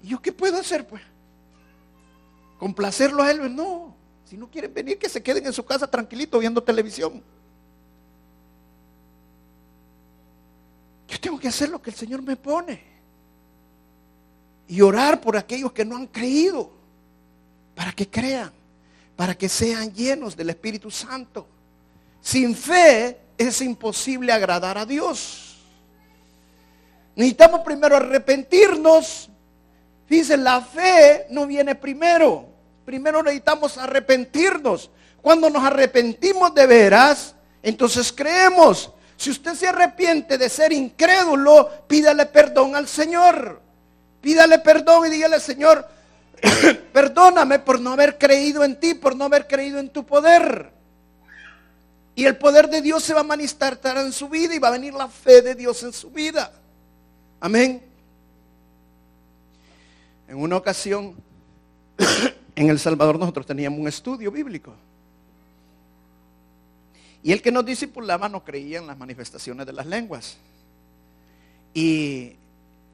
¿Y 0.05 0.11
yo 0.11 0.23
qué 0.23 0.31
puedo 0.31 0.57
hacer 0.57 0.87
pues? 0.87 1.03
¿Complacerlo 2.61 3.25
a 3.25 3.31
él? 3.33 3.53
No. 3.57 3.93
Si 4.25 4.37
no 4.37 4.49
quieren 4.49 4.73
venir, 4.73 5.01
que 5.01 5.09
se 5.09 5.21
queden 5.21 5.47
en 5.47 5.53
su 5.53 5.65
casa 5.65 5.91
tranquilito 5.91 6.39
viendo 6.39 6.63
televisión. 6.63 7.25
Tengo 11.21 11.39
que 11.39 11.49
hacer 11.49 11.69
lo 11.69 11.81
que 11.81 11.91
el 11.91 11.97
Señor 11.97 12.23
me 12.23 12.37
pone. 12.37 12.83
Y 14.69 14.81
orar 14.81 15.21
por 15.21 15.37
aquellos 15.37 15.73
que 15.73 15.85
no 15.85 15.97
han 15.97 16.07
creído, 16.07 16.71
para 17.75 17.93
que 17.93 18.09
crean. 18.09 18.53
para 19.19 19.37
que 19.37 19.49
sean 19.49 19.93
llenos 19.93 20.37
del 20.37 20.51
Espíritu 20.51 20.93
Santo. 20.93 21.49
Sin 22.21 22.55
fe 22.55 23.19
es 23.37 23.61
imposible 23.61 24.31
agradar 24.31 24.79
a 24.79 24.87
Dios. 24.87 25.57
Necesitamos 27.17 27.63
primero 27.63 27.97
arrepentirnos. 27.97 29.29
Dice, 30.09 30.37
la 30.37 30.61
fe 30.61 31.27
no 31.31 31.49
viene 31.49 31.75
primero. 31.75 32.47
Primero 32.85 33.21
necesitamos 33.21 33.77
arrepentirnos. 33.77 34.89
Cuando 35.21 35.51
nos 35.51 35.65
arrepentimos 35.65 36.55
de 36.55 36.67
veras, 36.69 37.35
entonces 37.61 38.13
creemos. 38.13 38.93
Si 39.19 39.31
usted 39.31 39.55
se 39.55 39.67
arrepiente 39.67 40.39
de 40.39 40.49
ser 40.49 40.73
incrédulo, 40.73 41.69
pídale 41.89 42.27
perdón 42.27 42.77
al 42.77 42.87
Señor. 42.87 43.61
Pídale 44.21 44.61
perdón 44.61 45.09
y 45.09 45.11
dígale, 45.11 45.41
Señor, 45.41 45.85
perdóname 46.93 47.59
por 47.59 47.81
no 47.81 47.93
haber 47.95 48.17
creído 48.17 48.63
en 48.63 48.79
ti, 48.79 48.95
por 48.95 49.17
no 49.17 49.25
haber 49.25 49.49
creído 49.49 49.81
en 49.81 49.89
tu 49.89 50.07
poder. 50.07 50.71
Y 52.15 52.27
el 52.27 52.37
poder 52.37 52.71
de 52.71 52.81
Dios 52.81 53.03
se 53.03 53.13
va 53.13 53.21
a 53.21 53.25
manifestar 53.25 53.99
en 53.99 54.13
su 54.13 54.29
vida 54.29 54.55
y 54.55 54.61
va 54.61 54.69
a 54.69 54.73
venir 54.73 54.95
la 54.95 55.09
fe 55.09 55.43
de 55.43 55.57
Dios 55.57 55.83
en 55.83 55.93
su 55.93 56.11
vida. 56.11 56.53
Amén. 57.41 57.83
En 60.29 60.37
una 60.37 60.57
ocasión, 60.57 61.17
en 62.55 62.71
El 62.71 62.79
Salvador 62.79 63.19
nosotros 63.19 63.47
teníamos 63.47 63.81
un 63.81 63.89
estudio 63.89 64.31
bíblico. 64.31 64.77
Y 67.23 67.33
el 67.33 67.43
que 67.43 67.51
nos 67.51 67.65
discipulaba 67.65 68.29
no 68.29 68.45
creía 68.45 68.79
en 68.79 68.87
las 68.87 68.97
manifestaciones 68.97 69.67
de 69.67 69.73
las 69.73 69.87
lenguas. 69.87 70.37
Y, 71.75 72.37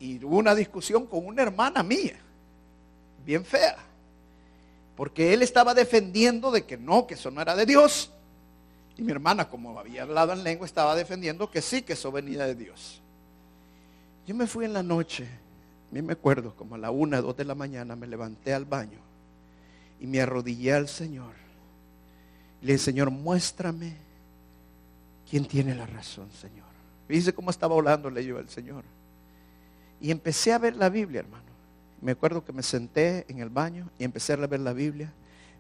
y 0.01 0.25
hubo 0.25 0.39
una 0.39 0.55
discusión 0.55 1.07
con 1.07 1.27
una 1.27 1.43
hermana 1.43 1.83
mía, 1.83 2.19
bien 3.25 3.45
fea, 3.45 3.77
porque 4.97 5.33
él 5.33 5.43
estaba 5.43 5.75
defendiendo 5.75 6.51
de 6.51 6.65
que 6.65 6.77
no, 6.77 7.07
que 7.07 7.15
eso 7.15 7.31
no 7.31 7.41
era 7.41 7.55
de 7.55 7.67
Dios. 7.67 8.11
Y 8.97 9.03
mi 9.03 9.13
hermana, 9.13 9.49
como 9.49 9.79
había 9.79 10.03
hablado 10.03 10.33
en 10.33 10.45
lengua, 10.45 10.67
estaba 10.67 10.95
defendiendo 10.95 11.51
que 11.51 11.61
sí, 11.61 11.83
que 11.83 11.95
eso 11.95 12.13
venía 12.13 12.47
de 12.47 12.55
Dios. 12.55 13.01
Yo 14.27 14.35
me 14.35 14.47
fui 14.47 14.65
en 14.65 14.73
la 14.73 14.83
noche, 14.83 15.25
a 15.91 15.95
mí 15.95 16.01
me 16.01 16.13
acuerdo, 16.13 16.55
como 16.55 16.77
a 16.77 16.79
la 16.79 16.91
una, 16.91 17.21
dos 17.21 17.37
de 17.37 17.45
la 17.45 17.55
mañana, 17.55 17.97
me 17.97 18.07
levanté 18.07 18.55
al 18.55 18.65
baño 18.65 18.99
y 20.01 20.07
me 20.07 20.21
arrodillé 20.21 20.73
al 20.73 20.89
Señor. 20.89 21.33
Le 22.63 22.73
dije, 22.73 22.85
Señor, 22.85 23.11
muéstrame 23.11 23.97
quién 25.29 25.47
tiene 25.47 25.75
la 25.75 25.87
razón, 25.87 26.31
Señor. 26.33 26.65
Dice 27.09 27.33
cómo 27.33 27.51
estaba 27.51 27.75
hablándole 27.75 28.25
yo 28.25 28.39
al 28.39 28.49
Señor. 28.49 28.85
Y 30.01 30.11
empecé 30.11 30.53
a 30.53 30.59
ver 30.59 30.77
la 30.77 30.89
Biblia, 30.89 31.21
hermano. 31.21 31.45
Me 32.01 32.13
acuerdo 32.13 32.45
que 32.45 32.53
me 32.53 32.63
senté 32.63 33.25
en 33.29 33.39
el 33.39 33.49
baño 33.49 33.91
y 33.99 34.05
empecé 34.05 34.33
a 34.33 34.37
ver 34.37 34.61
la 34.61 34.73
Biblia. 34.73 35.13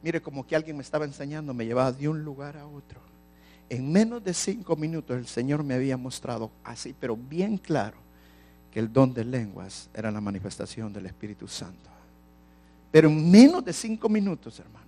Mire, 0.03 0.21
como 0.21 0.47
que 0.47 0.55
alguien 0.57 0.77
me 0.77 0.83
estaba 0.83 1.05
enseñando, 1.05 1.55
me 1.55 1.65
llevaba 1.65 1.93
de 1.93 2.09
un 2.09 2.23
lugar 2.23 2.57
a 2.57 2.67
otro. 2.67 3.01
En 3.71 3.91
menos 3.91 4.23
de 4.23 4.35
cinco 4.35 4.77
minutos 4.77 5.17
el 5.17 5.27
Señor 5.27 5.65
me 5.65 5.75
había 5.75 5.97
mostrado 5.97 6.51
así, 6.63 6.95
pero 6.99 7.17
bien 7.17 7.57
claro, 7.57 7.97
que 8.71 8.81
el 8.81 8.93
don 8.93 9.15
de 9.15 9.25
lenguas 9.25 9.89
era 9.95 10.11
la 10.11 10.21
manifestación 10.21 10.93
del 10.93 11.07
Espíritu 11.07 11.49
Santo. 11.49 11.91
Pero 12.91 13.09
en 13.09 13.31
menos 13.31 13.65
de 13.65 13.73
cinco 13.73 14.09
minutos, 14.09 14.59
hermano. 14.59 14.85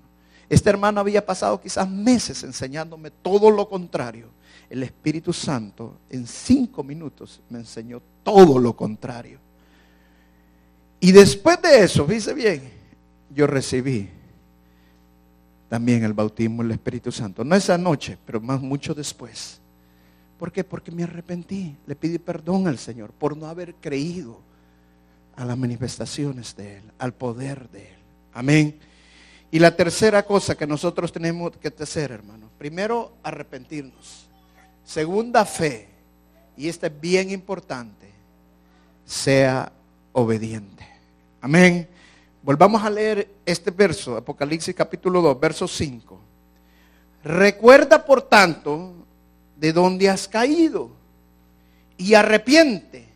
Este 0.48 0.70
hermano 0.70 1.00
había 1.00 1.24
pasado 1.24 1.60
quizás 1.60 1.88
meses 1.88 2.42
enseñándome 2.44 3.10
todo 3.10 3.50
lo 3.50 3.68
contrario. 3.68 4.28
El 4.68 4.82
Espíritu 4.82 5.32
Santo 5.32 6.00
en 6.10 6.26
cinco 6.26 6.82
minutos 6.82 7.40
me 7.48 7.58
enseñó 7.58 8.02
todo 8.22 8.58
lo 8.58 8.76
contrario. 8.76 9.38
Y 11.00 11.12
después 11.12 11.60
de 11.62 11.84
eso, 11.84 12.06
fíjese 12.06 12.34
bien, 12.34 12.62
yo 13.34 13.46
recibí 13.46 14.08
también 15.68 16.04
el 16.04 16.12
bautismo 16.12 16.62
del 16.62 16.72
Espíritu 16.72 17.12
Santo. 17.12 17.44
No 17.44 17.54
esa 17.54 17.76
noche, 17.76 18.18
pero 18.24 18.40
más 18.40 18.60
mucho 18.60 18.94
después. 18.94 19.60
¿Por 20.38 20.52
qué? 20.52 20.64
Porque 20.64 20.90
me 20.90 21.02
arrepentí, 21.02 21.76
le 21.86 21.96
pedí 21.96 22.18
perdón 22.18 22.66
al 22.66 22.78
Señor 22.78 23.12
por 23.12 23.36
no 23.36 23.46
haber 23.46 23.74
creído 23.76 24.40
a 25.34 25.44
las 25.44 25.56
manifestaciones 25.56 26.56
de 26.56 26.78
Él, 26.78 26.82
al 26.98 27.12
poder 27.14 27.68
de 27.70 27.90
Él. 27.90 27.98
Amén. 28.32 28.78
Y 29.50 29.58
la 29.58 29.74
tercera 29.74 30.24
cosa 30.24 30.56
que 30.56 30.66
nosotros 30.66 31.12
tenemos 31.12 31.56
que 31.56 31.72
hacer, 31.78 32.10
hermano, 32.10 32.50
primero 32.58 33.12
arrepentirnos. 33.22 34.25
Segunda, 34.86 35.44
fe. 35.44 35.88
Y 36.56 36.68
esta 36.68 36.86
es 36.86 37.00
bien 37.00 37.30
importante, 37.30 38.08
sea 39.04 39.70
obediente. 40.12 40.86
Amén. 41.42 41.86
Volvamos 42.40 42.82
a 42.82 42.88
leer 42.88 43.28
este 43.44 43.72
verso, 43.72 44.16
Apocalipsis 44.16 44.74
capítulo 44.74 45.20
2, 45.20 45.40
verso 45.40 45.68
5. 45.68 46.20
Recuerda, 47.24 48.06
por 48.06 48.22
tanto, 48.22 48.94
de 49.56 49.72
dónde 49.72 50.08
has 50.08 50.28
caído 50.28 50.90
y 51.98 52.14
arrepiente, 52.14 53.08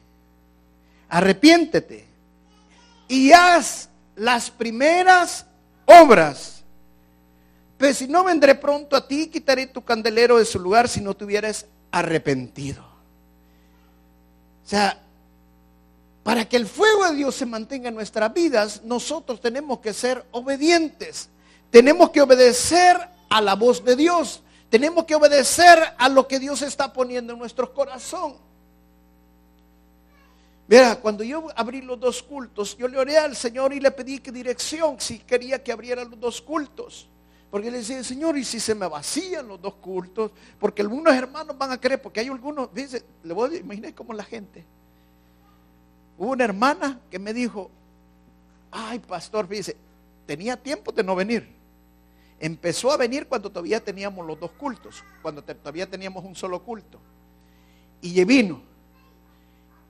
arrepiéntete 1.09 2.05
y 3.07 3.31
haz 3.31 3.89
las 4.17 4.51
primeras 4.51 5.47
obras. 5.87 6.60
Pues 7.81 7.97
si 7.97 8.07
no 8.09 8.25
vendré 8.25 8.55
pronto 8.57 8.95
a 8.95 9.09
ti, 9.09 9.29
quitaré 9.29 9.67
tu 9.67 9.83
candelero 9.83 10.37
de 10.37 10.45
su 10.45 10.59
lugar 10.59 10.87
si 10.87 11.01
no 11.01 11.15
te 11.17 11.25
hubieras 11.25 11.65
arrepentido. 11.91 12.83
O 12.83 14.69
sea, 14.69 15.01
para 16.23 16.47
que 16.47 16.59
el 16.59 16.67
fuego 16.67 17.09
de 17.09 17.17
Dios 17.17 17.35
se 17.35 17.47
mantenga 17.47 17.89
en 17.89 17.95
nuestras 17.95 18.35
vidas, 18.35 18.83
nosotros 18.85 19.41
tenemos 19.41 19.79
que 19.79 19.95
ser 19.95 20.27
obedientes. 20.31 21.31
Tenemos 21.71 22.11
que 22.11 22.21
obedecer 22.21 22.99
a 23.31 23.41
la 23.41 23.55
voz 23.55 23.83
de 23.83 23.97
Dios. 23.97 24.43
Tenemos 24.69 25.07
que 25.07 25.15
obedecer 25.15 25.79
a 25.97 26.11
lo 26.11 26.29
que 26.29 26.39
Dios 26.39 26.61
está 26.61 26.93
poniendo 26.93 27.33
en 27.33 27.39
nuestro 27.39 27.73
corazón. 27.73 28.35
Mira, 30.69 30.97
cuando 30.97 31.25
yo 31.25 31.49
abrí 31.57 31.81
los 31.81 31.99
dos 31.99 32.23
cultos, 32.23 32.77
yo 32.77 32.89
le 32.89 32.99
oré 32.99 33.17
al 33.17 33.35
Señor 33.35 33.73
y 33.73 33.81
le 33.81 33.91
pedí 33.91 34.19
que 34.19 34.31
dirección, 34.31 35.01
si 35.01 35.21
quería 35.21 35.65
que 35.65 35.73
abriera 35.73 36.05
los 36.05 36.21
dos 36.21 36.43
cultos. 36.43 37.09
Porque 37.51 37.71
le 37.71 37.79
decía, 37.79 38.03
Señor, 38.05 38.39
¿y 38.39 38.45
si 38.45 38.61
se 38.61 38.75
me 38.75 38.87
vacían 38.87 39.49
los 39.49 39.61
dos 39.61 39.75
cultos? 39.75 40.31
Porque 40.59 40.83
algunos 40.83 41.13
hermanos 41.15 41.59
van 41.59 41.73
a 41.73 41.81
creer, 41.81 42.01
porque 42.01 42.21
hay 42.21 42.29
algunos, 42.29 42.73
dice, 42.73 43.03
le 43.25 43.35
voy 43.35 43.57
a 43.57 43.59
imaginar 43.59 43.93
como 43.95 44.13
la 44.13 44.23
gente. 44.23 44.65
Hubo 46.17 46.31
una 46.31 46.45
hermana 46.45 47.01
que 47.11 47.19
me 47.19 47.35
dijo, 47.35 47.71
ay, 48.71 49.01
pastor, 49.01 49.49
dice, 49.49 49.77
tenía 50.27 50.57
tiempo 50.57 50.93
de 50.93 51.03
no 51.03 51.17
venir. 51.17 51.49
Empezó 52.39 52.93
a 52.93 52.97
venir 52.97 53.27
cuando 53.27 53.51
todavía 53.51 53.83
teníamos 53.83 54.25
los 54.25 54.39
dos 54.39 54.53
cultos, 54.53 55.03
cuando 55.21 55.43
todavía 55.43 55.91
teníamos 55.91 56.25
un 56.25 56.37
solo 56.37 56.63
culto. 56.63 57.01
Y 58.01 58.25
vino. 58.25 58.70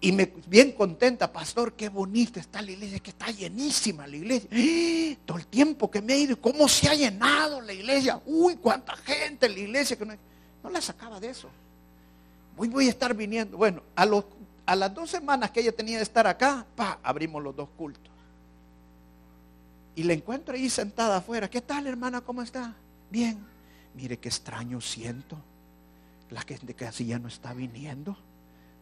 Y 0.02 0.12
me 0.12 0.32
bien 0.46 0.72
contenta, 0.72 1.30
pastor, 1.30 1.74
qué 1.74 1.90
bonita 1.90 2.40
está 2.40 2.62
la 2.62 2.70
iglesia, 2.70 3.00
que 3.00 3.10
está 3.10 3.30
llenísima 3.30 4.06
la 4.06 4.16
iglesia. 4.16 4.48
¡Ah! 4.50 5.18
Todo 5.26 5.36
el 5.36 5.46
tiempo 5.46 5.90
que 5.90 6.00
me 6.00 6.14
he 6.14 6.20
ido, 6.20 6.40
cómo 6.40 6.66
se 6.68 6.88
ha 6.88 6.94
llenado 6.94 7.60
la 7.60 7.72
iglesia. 7.74 8.20
Uy, 8.24 8.56
cuánta 8.56 8.96
gente 8.96 9.46
en 9.46 9.54
la 9.54 9.60
iglesia 9.60 9.98
que 9.98 10.06
no, 10.06 10.14
no 10.62 10.70
la 10.70 10.80
sacaba 10.80 11.20
de 11.20 11.28
eso. 11.28 11.50
Hoy 12.56 12.68
voy 12.68 12.86
a 12.86 12.90
estar 12.90 13.14
viniendo. 13.14 13.58
Bueno, 13.58 13.82
a, 13.94 14.06
los, 14.06 14.24
a 14.64 14.74
las 14.74 14.94
dos 14.94 15.10
semanas 15.10 15.50
que 15.50 15.60
ella 15.60 15.72
tenía 15.72 15.98
de 15.98 16.02
estar 16.02 16.26
acá, 16.26 16.66
pa, 16.74 16.98
abrimos 17.02 17.42
los 17.42 17.54
dos 17.54 17.68
cultos. 17.76 18.10
Y 19.94 20.02
la 20.04 20.14
encuentro 20.14 20.54
ahí 20.54 20.70
sentada 20.70 21.18
afuera. 21.18 21.50
¿Qué 21.50 21.60
tal, 21.60 21.86
hermana? 21.86 22.22
¿Cómo 22.22 22.40
está? 22.40 22.74
Bien. 23.10 23.38
Mire 23.94 24.18
qué 24.18 24.30
extraño 24.30 24.80
siento. 24.80 25.36
La 26.30 26.40
gente 26.40 26.72
que 26.72 26.86
así 26.86 27.04
ya 27.04 27.18
no 27.18 27.28
está 27.28 27.52
viniendo. 27.52 28.16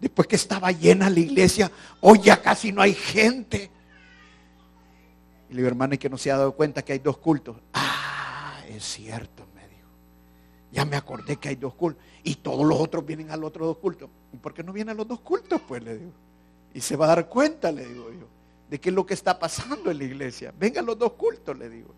Después 0.00 0.28
que 0.28 0.37
estaba 0.37 0.70
llena 0.70 1.11
la 1.11 1.20
iglesia, 1.20 1.70
hoy 2.00 2.20
ya 2.22 2.40
casi 2.40 2.72
no 2.72 2.82
hay 2.82 2.94
gente. 2.94 3.70
Y 5.48 5.52
le 5.52 5.56
digo, 5.56 5.68
hermana, 5.68 5.96
¿y 5.96 5.98
que 5.98 6.08
no 6.08 6.18
se 6.18 6.30
ha 6.30 6.37
dado 6.37 6.52
cuenta 6.52 6.82
que 6.82 6.92
hay 6.92 6.98
dos 7.00 7.18
cultos? 7.18 7.56
Ah, 7.72 8.61
es 8.68 8.84
cierto, 8.84 9.46
me 9.54 9.66
dijo. 9.68 9.88
Ya 10.70 10.84
me 10.84 10.96
acordé 10.96 11.37
que 11.37 11.48
hay 11.48 11.56
dos 11.56 11.74
cultos. 11.74 12.02
Y 12.22 12.37
todos 12.37 12.66
los 12.66 12.78
otros 12.78 13.04
vienen 13.04 13.30
al 13.30 13.42
otro 13.44 13.66
dos 13.66 13.78
cultos. 13.78 14.08
¿Y 14.32 14.37
por 14.37 14.54
qué 14.54 14.62
no 14.62 14.72
vienen 14.72 14.94
a 14.94 14.98
los 14.98 15.08
dos 15.08 15.20
cultos? 15.20 15.61
Pues 15.66 15.82
le 15.82 15.98
digo. 15.98 16.12
Y 16.74 16.80
se 16.80 16.96
va 16.96 17.06
a 17.06 17.08
dar 17.08 17.28
cuenta, 17.28 17.72
le 17.72 17.87
digo 17.87 18.12
yo 18.12 18.38
de 18.68 18.78
qué 18.78 18.90
es 18.90 18.94
lo 18.94 19.06
que 19.06 19.14
está 19.14 19.38
pasando 19.38 19.90
en 19.90 19.98
la 19.98 20.04
iglesia. 20.04 20.52
Vengan 20.58 20.84
los 20.87 20.98
dos 20.98 21.12
cultos, 21.12 21.56
le 21.56 21.68
digo. 21.70 21.94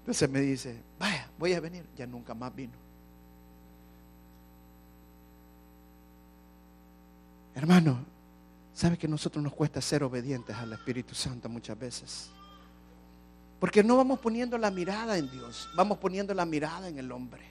Entonces 0.00 0.28
me 0.28 0.40
dice, 0.40 0.82
vaya, 0.98 1.30
voy 1.38 1.54
a 1.54 1.60
venir. 1.60 1.84
Ya 1.96 2.06
nunca 2.06 2.34
más 2.34 2.54
vino. 2.54 2.74
Hermano, 7.54 8.04
¿sabe 8.72 8.96
que 8.96 9.06
a 9.06 9.10
nosotros 9.10 9.42
nos 9.42 9.52
cuesta 9.52 9.80
ser 9.80 10.02
obedientes 10.02 10.56
al 10.56 10.72
Espíritu 10.72 11.14
Santo 11.14 11.48
muchas 11.48 11.78
veces? 11.78 12.30
Porque 13.60 13.84
no 13.84 13.96
vamos 13.96 14.18
poniendo 14.18 14.58
la 14.58 14.70
mirada 14.70 15.16
en 15.18 15.30
Dios, 15.30 15.68
vamos 15.74 15.98
poniendo 15.98 16.34
la 16.34 16.44
mirada 16.44 16.88
en 16.88 16.98
el 16.98 17.12
hombre. 17.12 17.42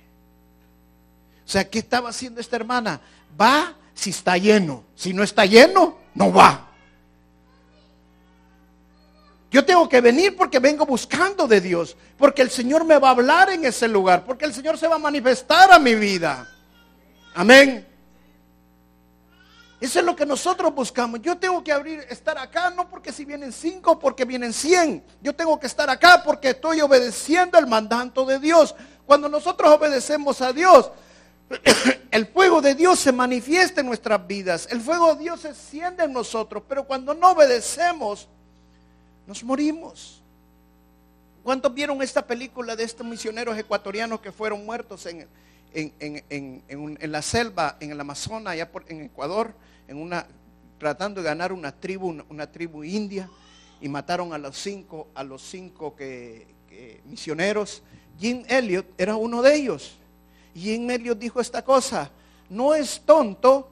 O 1.46 1.50
sea, 1.50 1.70
¿qué 1.70 1.80
estaba 1.80 2.10
haciendo 2.10 2.40
esta 2.42 2.56
hermana? 2.56 3.02
Va 3.40 3.76
si 3.94 4.10
está 4.10 4.38
lleno. 4.38 4.84
Si 4.96 5.14
no 5.14 5.24
está 5.24 5.46
lleno, 5.46 5.98
no 6.14 6.32
va. 6.32 6.68
Yo 9.52 9.66
tengo 9.66 9.88
que 9.90 10.00
venir 10.00 10.36
porque 10.38 10.60
vengo 10.60 10.86
buscando 10.86 11.46
de 11.46 11.60
Dios, 11.60 11.98
porque 12.18 12.42
el 12.42 12.50
Señor 12.50 12.86
me 12.86 12.98
va 12.98 13.10
a 13.10 13.12
hablar 13.12 13.50
en 13.50 13.66
ese 13.66 13.88
lugar, 13.88 14.24
porque 14.24 14.46
el 14.46 14.54
Señor 14.54 14.78
se 14.78 14.88
va 14.88 14.96
a 14.96 15.00
manifestar 15.00 15.72
a 15.74 15.78
mi 15.78 15.94
vida. 15.94 16.50
Amén. 17.36 17.86
Eso 19.82 19.98
es 19.98 20.06
lo 20.06 20.16
que 20.16 20.28
nosotros 20.28 20.74
buscamos. 20.76 21.24
Yo 21.24 21.40
tengo 21.40 21.64
que 21.64 21.72
abrir, 21.72 22.06
estar 22.08 22.38
acá, 22.38 22.70
no 22.70 22.88
porque 22.88 23.12
si 23.12 23.26
vienen 23.26 23.52
cinco, 23.52 23.98
porque 23.98 24.26
vienen 24.26 24.54
cien. 24.54 25.04
Yo 25.24 25.34
tengo 25.34 25.60
que 25.60 25.66
estar 25.66 25.90
acá 25.90 26.22
porque 26.24 26.52
estoy 26.52 26.82
obedeciendo 26.82 27.58
el 27.58 27.66
mandato 27.66 28.24
de 28.24 28.38
Dios. 28.38 28.76
Cuando 29.08 29.28
nosotros 29.28 29.74
obedecemos 29.74 30.40
a 30.44 30.54
Dios, 30.54 30.92
el 32.12 32.28
fuego 32.28 32.62
de 32.62 32.76
Dios 32.76 33.00
se 33.00 33.12
manifiesta 33.12 33.82
en 33.82 33.88
nuestras 33.88 34.28
vidas. 34.28 34.68
El 34.70 34.82
fuego 34.82 35.16
de 35.16 35.24
Dios 35.24 35.40
se 35.42 35.48
enciende 35.48 36.04
en 36.04 36.14
nosotros. 36.14 36.62
Pero 36.70 36.86
cuando 36.86 37.16
no 37.16 37.32
obedecemos, 37.32 38.28
nos 39.26 39.44
morimos. 39.44 40.22
¿Cuántos 41.42 41.74
vieron 41.74 42.04
esta 42.04 42.28
película 42.28 42.76
de 42.76 42.84
estos 42.84 43.08
misioneros 43.08 43.58
ecuatorianos 43.58 44.22
que 44.22 44.32
fueron 44.32 44.64
muertos 44.64 45.08
en, 45.08 45.28
la 47.12 47.22
selva, 47.24 47.78
en 47.80 47.92
el 47.92 48.00
Amazonas, 48.00 48.54
allá 48.54 48.70
en 48.88 49.02
Ecuador? 49.06 49.56
En 49.92 49.98
una, 49.98 50.26
tratando 50.78 51.22
de 51.22 51.26
ganar 51.26 51.52
una 51.52 51.74
tribu, 51.74 52.24
una, 52.30 52.50
tribu 52.50 52.84
india, 52.86 53.30
y 53.82 53.90
mataron 53.90 54.34
a 54.34 54.38
los 54.38 54.58
cinco, 54.58 55.10
a 55.14 55.24
los 55.24 55.42
cinco 55.42 55.96
que, 55.98 56.48
misioneros. 57.06 57.84
Jim 58.18 58.44
Elliot 58.48 58.86
era 58.98 59.18
uno 59.18 59.42
de 59.42 59.54
ellos. 59.54 59.98
Jim 60.56 60.90
Elliot 60.90 61.20
dijo 61.20 61.42
esta 61.42 61.64
cosa, 61.64 62.10
no 62.50 62.74
es 62.74 63.02
tonto 63.06 63.70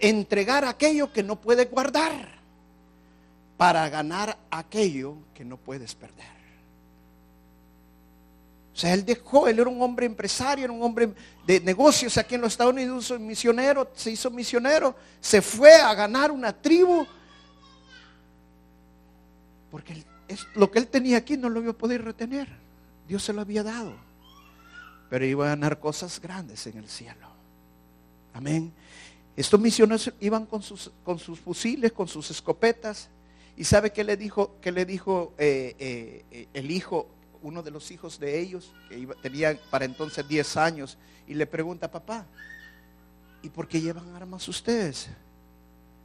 entregar 0.00 0.64
aquello 0.64 1.12
que 1.12 1.22
no 1.22 1.40
puedes 1.40 1.70
guardar 1.70 2.40
para 3.56 3.88
ganar 3.88 4.36
aquello 4.50 5.14
que 5.34 5.44
no 5.44 5.56
puedes 5.56 5.94
perder. 5.94 6.37
O 8.78 8.80
sea, 8.80 8.94
él 8.94 9.04
dejó, 9.04 9.48
él 9.48 9.58
era 9.58 9.68
un 9.68 9.82
hombre 9.82 10.06
empresario, 10.06 10.62
era 10.62 10.72
un 10.72 10.80
hombre 10.84 11.12
de 11.44 11.58
negocios 11.58 12.16
aquí 12.16 12.36
en 12.36 12.42
los 12.42 12.52
Estados 12.52 12.72
Unidos, 12.72 13.10
un 13.10 13.26
misionero, 13.26 13.90
se 13.92 14.12
hizo 14.12 14.30
misionero, 14.30 14.94
se 15.20 15.42
fue 15.42 15.74
a 15.74 15.92
ganar 15.94 16.30
una 16.30 16.52
tribu, 16.52 17.04
porque 19.68 20.04
lo 20.54 20.70
que 20.70 20.78
él 20.78 20.86
tenía 20.86 21.16
aquí 21.16 21.36
no 21.36 21.48
lo 21.48 21.60
iba 21.60 21.72
a 21.72 21.76
poder 21.76 22.04
retener, 22.04 22.46
Dios 23.08 23.24
se 23.24 23.32
lo 23.32 23.40
había 23.40 23.64
dado, 23.64 23.94
pero 25.10 25.26
iba 25.26 25.46
a 25.46 25.48
ganar 25.48 25.80
cosas 25.80 26.20
grandes 26.20 26.64
en 26.68 26.78
el 26.78 26.88
cielo. 26.88 27.26
Amén. 28.32 28.72
Estos 29.34 29.58
misioneros 29.58 30.12
iban 30.20 30.46
con 30.46 30.62
sus, 30.62 30.92
con 31.02 31.18
sus 31.18 31.40
fusiles, 31.40 31.90
con 31.90 32.06
sus 32.06 32.30
escopetas, 32.30 33.08
y 33.56 33.64
sabe 33.64 33.90
qué 33.90 34.04
le 34.04 34.16
dijo, 34.16 34.54
qué 34.60 34.70
le 34.70 34.86
dijo 34.86 35.34
eh, 35.36 35.74
eh, 36.30 36.46
el 36.54 36.70
hijo 36.70 37.17
uno 37.48 37.62
de 37.62 37.70
los 37.70 37.90
hijos 37.90 38.20
de 38.20 38.38
ellos, 38.38 38.72
que 38.88 39.08
tenía 39.22 39.58
para 39.70 39.86
entonces 39.86 40.26
10 40.28 40.56
años, 40.58 40.98
y 41.26 41.34
le 41.34 41.46
pregunta, 41.46 41.90
papá, 41.90 42.26
¿y 43.42 43.48
por 43.48 43.66
qué 43.66 43.80
llevan 43.80 44.14
armas 44.14 44.46
ustedes? 44.48 45.08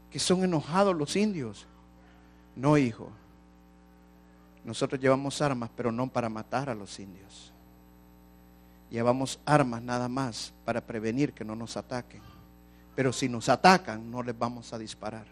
Que 0.10 0.19
son 0.19 0.43
enojados 0.43 0.95
los 0.95 1.15
indios. 1.15 1.67
No, 2.56 2.77
hijo. 2.77 3.12
Nosotros 4.63 5.01
llevamos 5.01 5.41
armas, 5.41 5.69
pero 5.75 5.91
no 5.91 6.08
para 6.08 6.29
matar 6.29 6.69
a 6.69 6.75
los 6.75 6.97
indios. 6.99 7.51
Llevamos 8.89 9.39
armas 9.45 9.82
nada 9.82 10.08
más 10.08 10.53
para 10.63 10.79
prevenir 10.79 11.34
que 11.34 11.43
no 11.43 11.56
nos 11.56 11.75
ataquen. 11.75 12.21
Pero 12.95 13.12
si 13.12 13.27
nos 13.27 13.49
atacan, 13.49 14.10
no 14.10 14.23
les 14.23 14.38
vamos 14.38 14.71
a 14.71 14.77
disparar. 14.77 15.25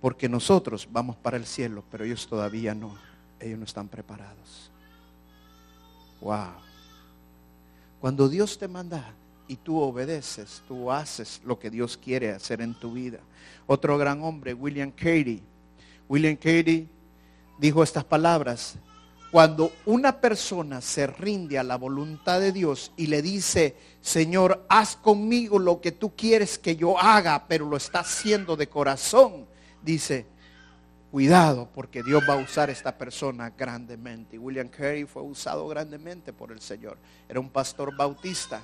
Porque 0.00 0.28
nosotros 0.28 0.88
vamos 0.90 1.16
para 1.16 1.36
el 1.36 1.46
cielo, 1.46 1.84
pero 1.90 2.04
ellos 2.04 2.26
todavía 2.26 2.74
no 2.74 3.13
ellos 3.44 3.58
no 3.58 3.64
están 3.64 3.88
preparados. 3.88 4.70
Wow. 6.20 6.54
Cuando 8.00 8.28
Dios 8.28 8.58
te 8.58 8.68
manda 8.68 9.14
y 9.46 9.56
tú 9.56 9.78
obedeces, 9.80 10.62
tú 10.66 10.90
haces 10.90 11.40
lo 11.44 11.58
que 11.58 11.70
Dios 11.70 11.96
quiere 11.96 12.32
hacer 12.32 12.60
en 12.60 12.74
tu 12.74 12.92
vida. 12.92 13.18
Otro 13.66 13.98
gran 13.98 14.22
hombre, 14.22 14.54
William 14.54 14.90
Carey. 14.90 15.42
William 16.08 16.36
Carey 16.36 16.88
dijo 17.58 17.82
estas 17.82 18.04
palabras. 18.04 18.76
Cuando 19.30 19.72
una 19.84 20.20
persona 20.20 20.80
se 20.80 21.08
rinde 21.08 21.58
a 21.58 21.64
la 21.64 21.76
voluntad 21.76 22.40
de 22.40 22.52
Dios 22.52 22.92
y 22.96 23.08
le 23.08 23.20
dice, 23.20 23.74
Señor, 24.00 24.64
haz 24.68 24.94
conmigo 24.96 25.58
lo 25.58 25.80
que 25.80 25.90
tú 25.90 26.14
quieres 26.14 26.56
que 26.56 26.76
yo 26.76 26.96
haga, 26.98 27.46
pero 27.48 27.68
lo 27.68 27.76
está 27.76 28.00
haciendo 28.00 28.54
de 28.54 28.68
corazón, 28.68 29.46
dice, 29.82 30.26
cuidado 31.14 31.68
porque 31.72 32.02
Dios 32.02 32.24
va 32.28 32.34
a 32.34 32.38
usar 32.38 32.70
a 32.70 32.72
esta 32.72 32.98
persona 32.98 33.50
grandemente. 33.56 34.36
William 34.36 34.66
Carey 34.66 35.04
fue 35.04 35.22
usado 35.22 35.68
grandemente 35.68 36.32
por 36.32 36.50
el 36.50 36.60
Señor. 36.60 36.98
Era 37.28 37.38
un 37.38 37.50
pastor 37.50 37.96
bautista 37.96 38.60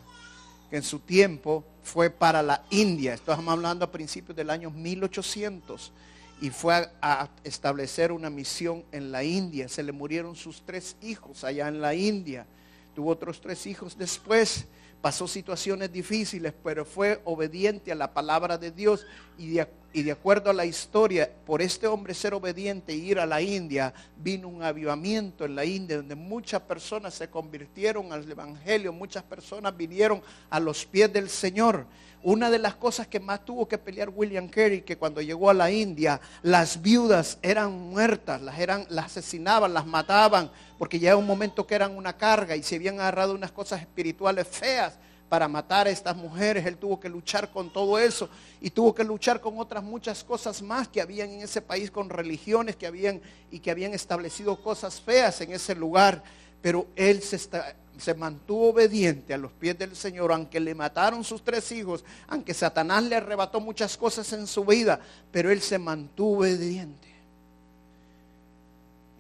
que 0.69 0.79
en 0.79 0.83
su 0.83 0.99
tiempo 0.99 1.65
fue 1.85 2.11
para 2.11 2.43
la 2.43 2.65
India. 2.71 3.15
Estamos 3.15 3.47
hablando 3.47 3.85
a 3.85 3.93
principios 3.93 4.37
del 4.37 4.51
año 4.51 4.69
1800 4.69 5.93
y 6.41 6.51
fue 6.51 6.91
a, 7.01 7.29
establecer 7.45 8.11
una 8.11 8.31
misión 8.31 8.85
en 8.91 9.13
la 9.13 9.23
India. 9.23 9.69
Se 9.69 9.85
le 9.85 9.93
murieron 9.93 10.35
sus 10.35 10.63
tres 10.63 10.97
hijos 11.03 11.45
allá 11.45 11.69
en 11.69 11.81
la 11.81 11.95
India. 11.95 12.49
Tuvo 12.97 13.11
otros 13.11 13.41
tres 13.41 13.65
hijos 13.69 13.97
después 13.97 14.67
pasó 15.01 15.27
situaciones 15.27 15.93
difíciles, 15.93 16.53
pero 16.63 16.85
fue 16.85 17.21
obediente 17.25 17.93
a 17.93 17.95
la 17.95 18.13
palabra 18.13 18.59
de 18.59 18.71
Dios 18.71 19.07
y 19.39 19.51
de, 19.55 19.69
y 19.93 20.03
de, 20.03 20.13
acuerdo 20.13 20.51
a 20.51 20.55
la 20.55 20.65
historia, 20.65 21.31
por 21.45 21.63
este 21.63 21.87
hombre 21.87 22.15
ser 22.15 22.35
obediente 22.35 22.93
e 22.93 22.97
ir 22.97 23.19
a 23.19 23.27
la 23.27 23.41
India, 23.41 23.93
vino 24.17 24.49
un 24.49 24.63
avivamiento 24.63 25.45
en 25.45 25.57
la 25.57 25.65
India 25.65 25.97
donde 25.97 26.15
muchas 26.15 26.63
personas 26.63 27.15
se 27.15 27.29
convirtieron 27.29 28.13
al 28.13 28.31
Evangelio, 28.31 28.93
muchas 28.93 29.23
personas 29.23 29.77
vinieron 29.77 30.23
a 30.49 30.61
los 30.61 30.87
pies 30.87 31.13
del 31.13 31.29
Señor. 31.29 31.87
Una 32.23 32.51
de 32.51 32.59
las 32.59 32.75
cosas 32.75 33.07
que 33.07 33.19
más 33.19 33.45
tuvo 33.45 33.67
que 33.67 33.79
pelear 33.79 34.11
William 34.11 34.49
Carey, 34.49 34.83
que 34.83 34.99
cuando 34.99 35.23
llegó 35.23 35.49
a 35.49 35.55
la 35.55 35.71
India, 35.71 36.21
las 36.43 36.81
viudas 36.83 37.39
eran 37.41 37.73
muertas, 37.73 38.43
las, 38.43 38.59
eran, 38.59 38.87
las 38.91 39.07
asesinaban, 39.07 39.73
las 39.73 39.87
mataban, 39.87 40.51
porque 40.79 40.99
ya 40.99 41.17
un 41.17 41.27
momento 41.27 41.67
que 41.67 41.75
eran 41.75 41.97
una 41.97 42.17
carga 42.17 42.55
y 42.55 42.63
se 42.63 42.77
habían 42.77 43.01
agarrado 43.01 43.35
unas 43.35 43.53
cosas 43.53 43.81
espirituales 43.81 44.47
feas 44.47 44.99
para 45.31 45.47
matar 45.47 45.87
a 45.87 45.91
estas 45.91 46.17
mujeres. 46.17 46.67
Él 46.67 46.77
tuvo 46.77 46.99
que 46.99 47.09
luchar 47.09 47.51
con 47.51 47.73
todo 47.73 47.99
eso 47.99 48.29
y 48.61 48.69
tuvo 48.69 48.93
que 48.93 49.05
luchar 49.05 49.41
con 49.41 49.59
otras 49.59 49.83
muchas 49.83 50.23
cosas 50.25 50.61
más 50.61 50.89
que 50.89 51.01
habían 51.01 51.31
en 51.31 51.43
ese 51.43 51.63
país, 51.63 51.91
con 51.91 52.11
religiones 52.11 52.77
que 52.77 52.87
habían 52.87 53.23
y 53.51 53.61
que 53.61 53.71
habían 53.71 53.95
establecido 53.95 54.61
cosas 54.61 55.01
feas 55.01 55.41
en 55.41 55.53
ese 55.53 55.75
lugar. 55.77 56.23
Pero 56.61 56.89
él 56.97 57.23
se, 57.23 58.15
mantuvo 58.15 58.71
obediente 58.71 59.33
a 59.33 59.39
los 59.39 59.53
pies 59.53 59.79
del 59.79 59.95
Señor, 59.95 60.33
aunque 60.33 60.59
le 60.59 60.75
mataron 60.75 61.23
sus 61.23 61.43
tres 61.43 61.71
hijos, 61.71 62.05
aunque 62.27 62.53
Satanás 62.53 63.05
le 63.05 63.15
arrebató 63.15 63.61
muchas 63.61 63.97
cosas 63.97 64.31
en 64.33 64.49
su 64.49 64.65
vida, 64.65 65.01
pero 65.31 65.51
él 65.51 65.61
se 65.61 65.79
mantuvo 65.79 66.39
obediente. 66.39 67.09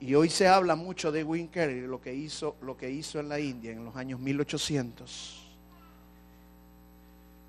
Y 0.00 0.14
hoy 0.14 0.28
se 0.28 0.48
habla 0.48 0.74
mucho 0.74 1.12
de 1.12 1.22
Winker 1.22 1.70
y 1.70 1.82
lo 1.82 2.00
que 2.00 2.12
hizo, 2.12 2.56
lo 2.62 2.76
que 2.76 2.90
hizo 2.90 3.20
en 3.20 3.28
la 3.28 3.38
India 3.38 3.70
en 3.70 3.84
los 3.84 3.94
años 3.94 4.18
1800. 4.18 5.49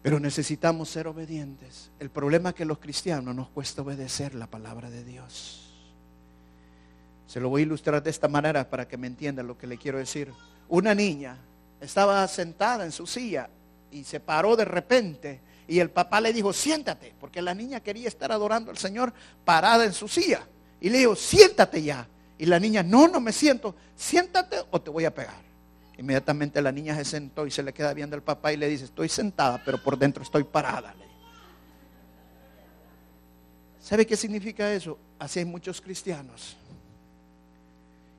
Pero 0.01 0.19
necesitamos 0.19 0.89
ser 0.89 1.07
obedientes. 1.07 1.91
El 1.99 2.09
problema 2.09 2.49
es 2.49 2.55
que 2.55 2.65
los 2.65 2.79
cristianos 2.79 3.35
nos 3.35 3.49
cuesta 3.49 3.81
obedecer 3.81 4.33
la 4.33 4.47
palabra 4.47 4.89
de 4.89 5.03
Dios. 5.03 5.73
Se 7.27 7.39
lo 7.39 7.49
voy 7.49 7.61
a 7.61 7.65
ilustrar 7.65 8.01
de 8.01 8.09
esta 8.09 8.27
manera 8.27 8.69
para 8.69 8.87
que 8.87 8.97
me 8.97 9.07
entiendan 9.07 9.47
lo 9.47 9.57
que 9.57 9.67
le 9.67 9.77
quiero 9.77 9.97
decir 9.99 10.31
una 10.67 10.95
niña 10.95 11.37
estaba 11.79 12.27
sentada 12.27 12.85
en 12.85 12.91
su 12.91 13.05
silla 13.05 13.49
y 13.91 14.03
se 14.03 14.19
paró 14.19 14.55
de 14.55 14.65
repente 14.65 15.41
y 15.67 15.79
el 15.79 15.89
papá 15.89 16.19
le 16.19 16.33
dijo, 16.33 16.51
siéntate, 16.51 17.13
porque 17.19 17.41
la 17.41 17.53
niña 17.53 17.79
quería 17.79 18.07
estar 18.07 18.31
adorando 18.31 18.71
al 18.71 18.77
Señor 18.77 19.13
parada 19.45 19.85
en 19.85 19.93
su 19.93 20.07
silla. 20.07 20.45
Y 20.81 20.89
le 20.89 20.97
dijo, 20.97 21.15
siéntate 21.15 21.81
ya. 21.81 22.07
Y 22.37 22.45
la 22.45 22.59
niña, 22.59 22.83
no, 22.83 23.07
no 23.07 23.21
me 23.21 23.31
siento, 23.31 23.75
siéntate 23.95 24.57
o 24.69 24.81
te 24.81 24.89
voy 24.89 25.05
a 25.05 25.15
pegar. 25.15 25.50
Inmediatamente 25.97 26.61
la 26.61 26.71
niña 26.71 26.95
se 26.95 27.05
sentó 27.05 27.45
y 27.45 27.51
se 27.51 27.63
le 27.63 27.73
queda 27.73 27.93
viendo 27.93 28.15
al 28.15 28.23
papá 28.23 28.53
y 28.53 28.57
le 28.57 28.67
dice, 28.67 28.85
estoy 28.85 29.09
sentada, 29.09 29.61
pero 29.63 29.77
por 29.81 29.97
dentro 29.97 30.23
estoy 30.23 30.43
parada. 30.43 30.95
¿Sabe 33.79 34.05
qué 34.05 34.15
significa 34.15 34.71
eso? 34.73 34.97
Así 35.19 35.39
hay 35.39 35.45
muchos 35.45 35.81
cristianos 35.81 36.55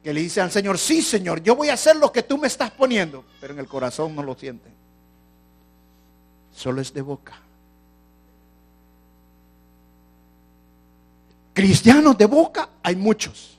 que 0.03 0.13
le 0.13 0.21
dice 0.21 0.41
al 0.41 0.51
Señor, 0.51 0.79
sí 0.79 1.01
Señor, 1.01 1.43
yo 1.43 1.55
voy 1.55 1.69
a 1.69 1.75
hacer 1.75 1.97
lo 1.97 2.11
que 2.11 2.23
tú 2.23 2.37
me 2.37 2.49
estás 2.49 2.71
poniendo, 2.73 3.25
pero 3.41 3.53
en 3.53 3.61
el 3.61 3.69
corazón 3.69 4.15
no 4.17 4.23
lo 4.23 4.35
sienten. 4.35 4.73
Solo 6.53 6.81
es 6.81 6.93
de 6.93 7.03
boca. 7.03 7.35
Cristianos 11.55 12.19
de 12.19 12.27
boca 12.27 12.69
hay 12.83 12.97
muchos, 12.97 13.59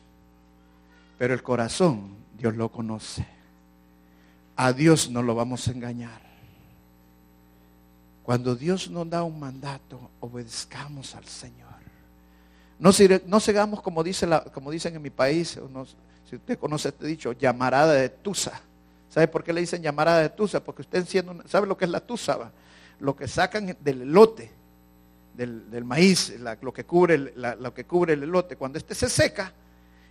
pero 1.17 1.33
el 1.33 1.41
corazón 1.41 2.17
Dios 2.37 2.55
lo 2.55 2.69
conoce. 2.69 3.25
A 4.55 4.71
Dios 4.73 5.09
no 5.09 5.21
lo 5.23 5.35
vamos 5.35 5.67
a 5.67 5.71
engañar. 5.71 6.21
Cuando 8.23 8.55
Dios 8.55 8.89
nos 8.89 9.09
da 9.09 9.23
un 9.23 9.39
mandato, 9.39 10.09
obedezcamos 10.21 11.15
al 11.15 11.25
Señor. 11.25 11.73
No, 12.79 12.91
no 13.27 13.39
sigamos 13.39 13.81
como, 13.81 14.03
dice 14.03 14.27
como 14.53 14.71
dicen 14.71 14.95
en 14.95 15.01
mi 15.01 15.09
país, 15.09 15.59
no- 15.71 15.85
si 16.29 16.35
usted 16.37 16.57
conoce 16.57 16.89
este 16.89 17.05
dicho, 17.05 17.33
llamarada 17.33 17.93
de 17.93 18.09
tusa. 18.09 18.61
¿Sabe 19.09 19.27
por 19.27 19.43
qué 19.43 19.53
le 19.53 19.61
dicen 19.61 19.81
llamarada 19.81 20.21
de 20.21 20.29
tusa? 20.29 20.63
Porque 20.63 20.81
usted 20.81 21.05
siendo, 21.05 21.47
¿sabe 21.47 21.67
lo 21.67 21.77
que 21.77 21.85
es 21.85 21.91
la 21.91 21.99
tusa? 21.99 22.51
Lo 22.99 23.15
que 23.15 23.27
sacan 23.27 23.75
del 23.81 24.01
elote, 24.03 24.51
del, 25.35 25.69
del 25.69 25.83
maíz, 25.83 26.33
lo, 26.61 26.73
que 26.73 26.83
cubre 26.85 27.15
el, 27.15 27.33
lo 27.59 27.73
que 27.73 27.85
cubre 27.85 28.13
el 28.13 28.23
elote. 28.23 28.55
Cuando 28.55 28.77
este 28.77 28.95
se 28.95 29.09
seca 29.09 29.51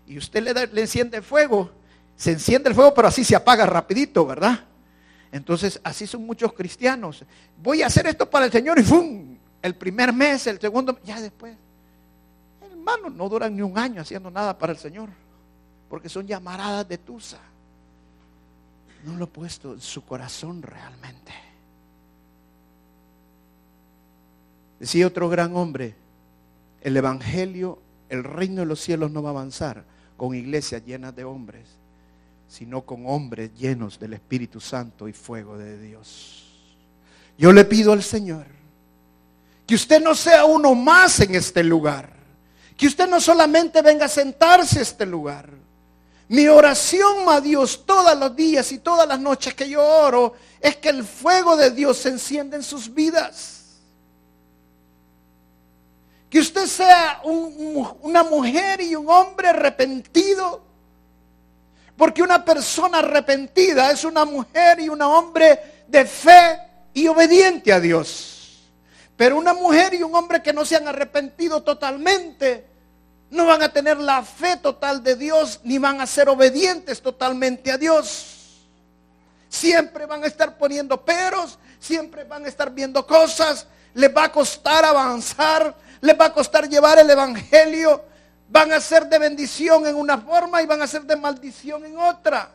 y 0.07 0.19
usted 0.19 0.43
le, 0.43 0.55
da- 0.55 0.67
le 0.67 0.83
enciende 0.83 1.23
fuego, 1.23 1.71
se 2.23 2.31
enciende 2.31 2.69
el 2.69 2.75
fuego, 2.77 2.95
pero 2.95 3.09
así 3.09 3.25
se 3.25 3.35
apaga 3.35 3.67
rapidito, 3.67 4.25
¿verdad? 4.25 4.61
Entonces, 5.33 5.81
así 5.83 6.07
son 6.07 6.25
muchos 6.25 6.53
cristianos. 6.53 7.25
Voy 7.61 7.83
a 7.83 7.89
hacer 7.89 8.07
esto 8.07 8.31
para 8.31 8.45
el 8.45 8.53
Señor 8.53 8.79
y 8.79 8.85
¡fum! 8.85 9.37
El 9.61 9.75
primer 9.75 10.13
mes, 10.13 10.47
el 10.47 10.61
segundo, 10.61 11.01
ya 11.03 11.21
después. 11.21 11.57
Hermanos, 12.71 13.13
no 13.13 13.29
duran 13.29 13.57
ni 13.57 13.63
un 13.63 13.77
año 13.77 14.01
haciendo 14.01 14.31
nada 14.31 14.57
para 14.57 14.71
el 14.73 14.79
Señor, 14.79 15.09
porque 15.91 16.09
son 16.09 16.25
llamaradas 16.25 16.89
de 16.89 16.97
tusa. 16.97 17.41
No 19.03 19.17
lo 19.17 19.25
he 19.25 19.27
puesto 19.27 19.73
en 19.73 19.81
su 19.81 20.05
corazón 20.05 20.63
realmente. 20.63 21.33
Decía 24.79 25.09
otro 25.09 25.29
gran 25.29 25.57
hombre, 25.57 25.97
el 26.83 26.97
Evangelio, 26.97 27.81
el 28.09 28.23
reino 28.23 28.61
de 28.61 28.67
los 28.67 28.79
cielos 28.79 29.11
no 29.11 29.25
va 29.25 29.31
a 29.31 29.33
avanzar 29.33 29.83
con 30.17 30.37
iglesias 30.37 30.85
llenas 30.85 31.17
de 31.17 31.25
hombres, 31.25 31.82
sino 32.53 32.83
con 32.83 33.07
hombres 33.07 33.51
llenos 33.55 33.99
del 33.99 34.13
Espíritu 34.13 34.61
Santo 34.61 35.09
y 35.09 35.15
fuego 35.15 35.57
de 35.57 35.79
Dios. 35.79 36.45
Yo 37.39 37.51
le 37.51 37.65
pido 37.65 37.95
al 37.95 38.03
Señor 38.03 38.45
que 39.67 39.75
usted 39.75 40.03
no 40.03 40.15
sea 40.15 40.45
uno 40.45 40.75
más 40.75 41.19
en 41.21 41.35
este 41.35 41.65
lugar, 41.65 42.13
que 42.77 42.87
usted 42.87 43.09
no 43.09 43.23
solamente 43.23 43.81
venga 43.81 44.05
a 44.05 44.09
sentarse 44.09 44.81
a 44.81 44.83
este 44.83 45.07
lugar. 45.07 45.49
Mi 46.29 46.47
oración 46.47 47.27
a 47.29 47.41
Dios 47.41 47.85
todos 47.87 48.19
los 48.19 48.37
días 48.37 48.71
y 48.71 48.81
todas 48.81 49.09
las 49.09 49.19
noches 49.19 49.55
que 49.55 49.71
yo 49.71 49.83
oro 49.83 50.35
es 50.61 50.77
que 50.77 50.91
el 50.91 51.05
fuego 51.05 51.57
de 51.57 51.71
Dios 51.71 51.97
se 51.97 52.11
encienda 52.11 52.57
en 52.59 52.63
sus 52.63 52.93
vidas. 52.93 53.79
Que 56.29 56.39
usted 56.39 56.67
sea 56.67 57.23
un- 57.25 57.55
un- 57.77 57.97
una 58.03 58.23
mujer 58.25 58.83
y 58.83 58.95
un 58.95 59.09
hombre 59.09 59.49
arrepentido. 59.49 60.71
Porque 62.03 62.21
una 62.21 62.45
persona 62.45 62.99
arrepentida 62.99 63.93
es 63.93 64.03
una 64.03 64.25
mujer 64.25 64.81
y 64.81 64.89
un 64.89 65.01
hombre 65.03 65.85
de 65.87 66.05
fe 66.05 66.59
y 66.93 67.07
obediente 67.07 67.73
a 67.73 67.79
Dios. 67.79 68.73
Pero 69.17 69.37
una 69.37 69.55
mujer 69.55 69.95
y 69.95 70.03
un 70.03 70.13
hombre 70.13 70.43
que 70.43 70.53
no 70.53 70.65
se 70.65 70.75
han 70.75 70.89
arrepentido 70.89 71.63
totalmente 71.63 72.67
no 73.31 73.47
van 73.47 73.63
a 73.63 73.73
tener 73.73 73.99
la 73.99 74.25
fe 74.25 74.57
total 74.57 75.05
de 75.05 75.15
Dios 75.15 75.61
ni 75.63 75.79
van 75.79 76.01
a 76.01 76.09
ser 76.09 76.29
obedientes 76.29 77.01
totalmente 77.01 77.71
a 77.71 77.79
Dios. 77.79 78.67
Siempre 79.49 80.05
van 80.05 80.25
a 80.25 80.27
estar 80.27 80.59
poniendo 80.59 81.05
peros, 81.05 81.57
siempre 81.79 82.25
van 82.25 82.47
a 82.47 82.49
estar 82.49 82.73
viendo 82.73 83.07
cosas, 83.07 83.69
les 83.95 84.13
va 84.13 84.25
a 84.25 84.33
costar 84.33 84.85
avanzar, 84.85 85.73
les 86.01 86.19
va 86.19 86.25
a 86.25 86.33
costar 86.33 86.69
llevar 86.69 86.99
el 86.99 87.09
Evangelio, 87.09 88.03
van 88.53 88.71
a 88.71 88.81
ser 88.81 89.07
de 89.07 89.19
bendición 89.19 89.87
en 89.87 89.97
una 89.97 90.19
forma 90.19 90.61
y 90.61 90.67
van 90.67 90.83
a 90.83 90.87
ser 90.87 91.03
de 91.05 91.17
maldición 91.17 91.87
en 91.87 91.97
otra. 91.97 92.51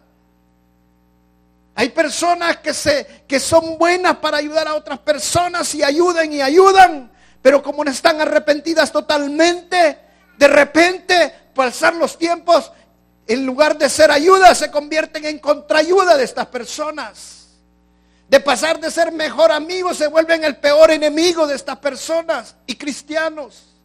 Hay 1.74 1.90
personas 1.90 2.58
que, 2.58 2.72
se, 2.72 3.24
que 3.28 3.40
son 3.40 3.80
buenas 3.80 4.18
para 4.18 4.38
ayudar 4.38 4.68
a 4.68 4.76
otras 4.76 5.00
personas 5.00 5.74
y 5.74 5.82
ayudan 5.82 6.32
y 6.32 6.40
ayudan, 6.40 7.12
pero 7.42 7.64
como 7.64 7.84
no 7.84 7.90
están 7.90 8.22
arrepentidas 8.22 8.92
totalmente, 8.92 9.98
de 10.38 10.48
repente, 10.48 11.34
pasar 11.56 11.96
los 11.96 12.16
tiempos, 12.16 12.72
en 13.26 13.44
lugar 13.44 13.76
de 13.76 13.90
ser 13.90 14.12
ayuda, 14.12 14.54
se 14.54 14.70
convierten 14.70 15.26
en 15.26 15.40
contraayuda 15.40 16.16
de 16.16 16.26
estas 16.26 16.46
personas. 16.46 17.58
De 18.30 18.40
pasar 18.40 18.80
de 18.80 18.92
ser 18.92 19.12
mejor 19.12 19.52
amigos, 19.52 19.98
se 19.98 20.08
vuelven 20.08 20.44
el 20.44 20.58
peor 20.58 20.92
enemigo 20.92 21.48
de 21.48 21.56
estas 21.56 21.78
personas 21.78 22.56
y 22.68 22.76
cristianos. 22.76 23.77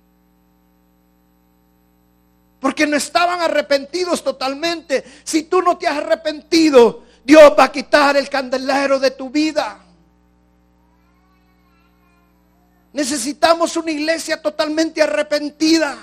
Porque 2.62 2.87
no 2.87 2.96
estaban 2.96 3.40
arrepentidos 3.40 4.22
totalmente. 4.22 5.03
Si 5.25 5.42
tú 5.42 5.61
no 5.61 5.77
te 5.77 5.88
has 5.88 5.96
arrepentido, 5.96 7.03
Dios 7.25 7.53
va 7.59 7.64
a 7.64 7.72
quitar 7.72 8.16
el 8.16 8.29
candelero 8.29 9.01
de 9.01 9.11
tu 9.11 9.31
vida. 9.31 9.81
Necesitamos 12.92 13.77
una 13.77 13.90
iglesia 13.90 14.40
totalmente 14.40 15.03
arrepentida. 15.03 15.98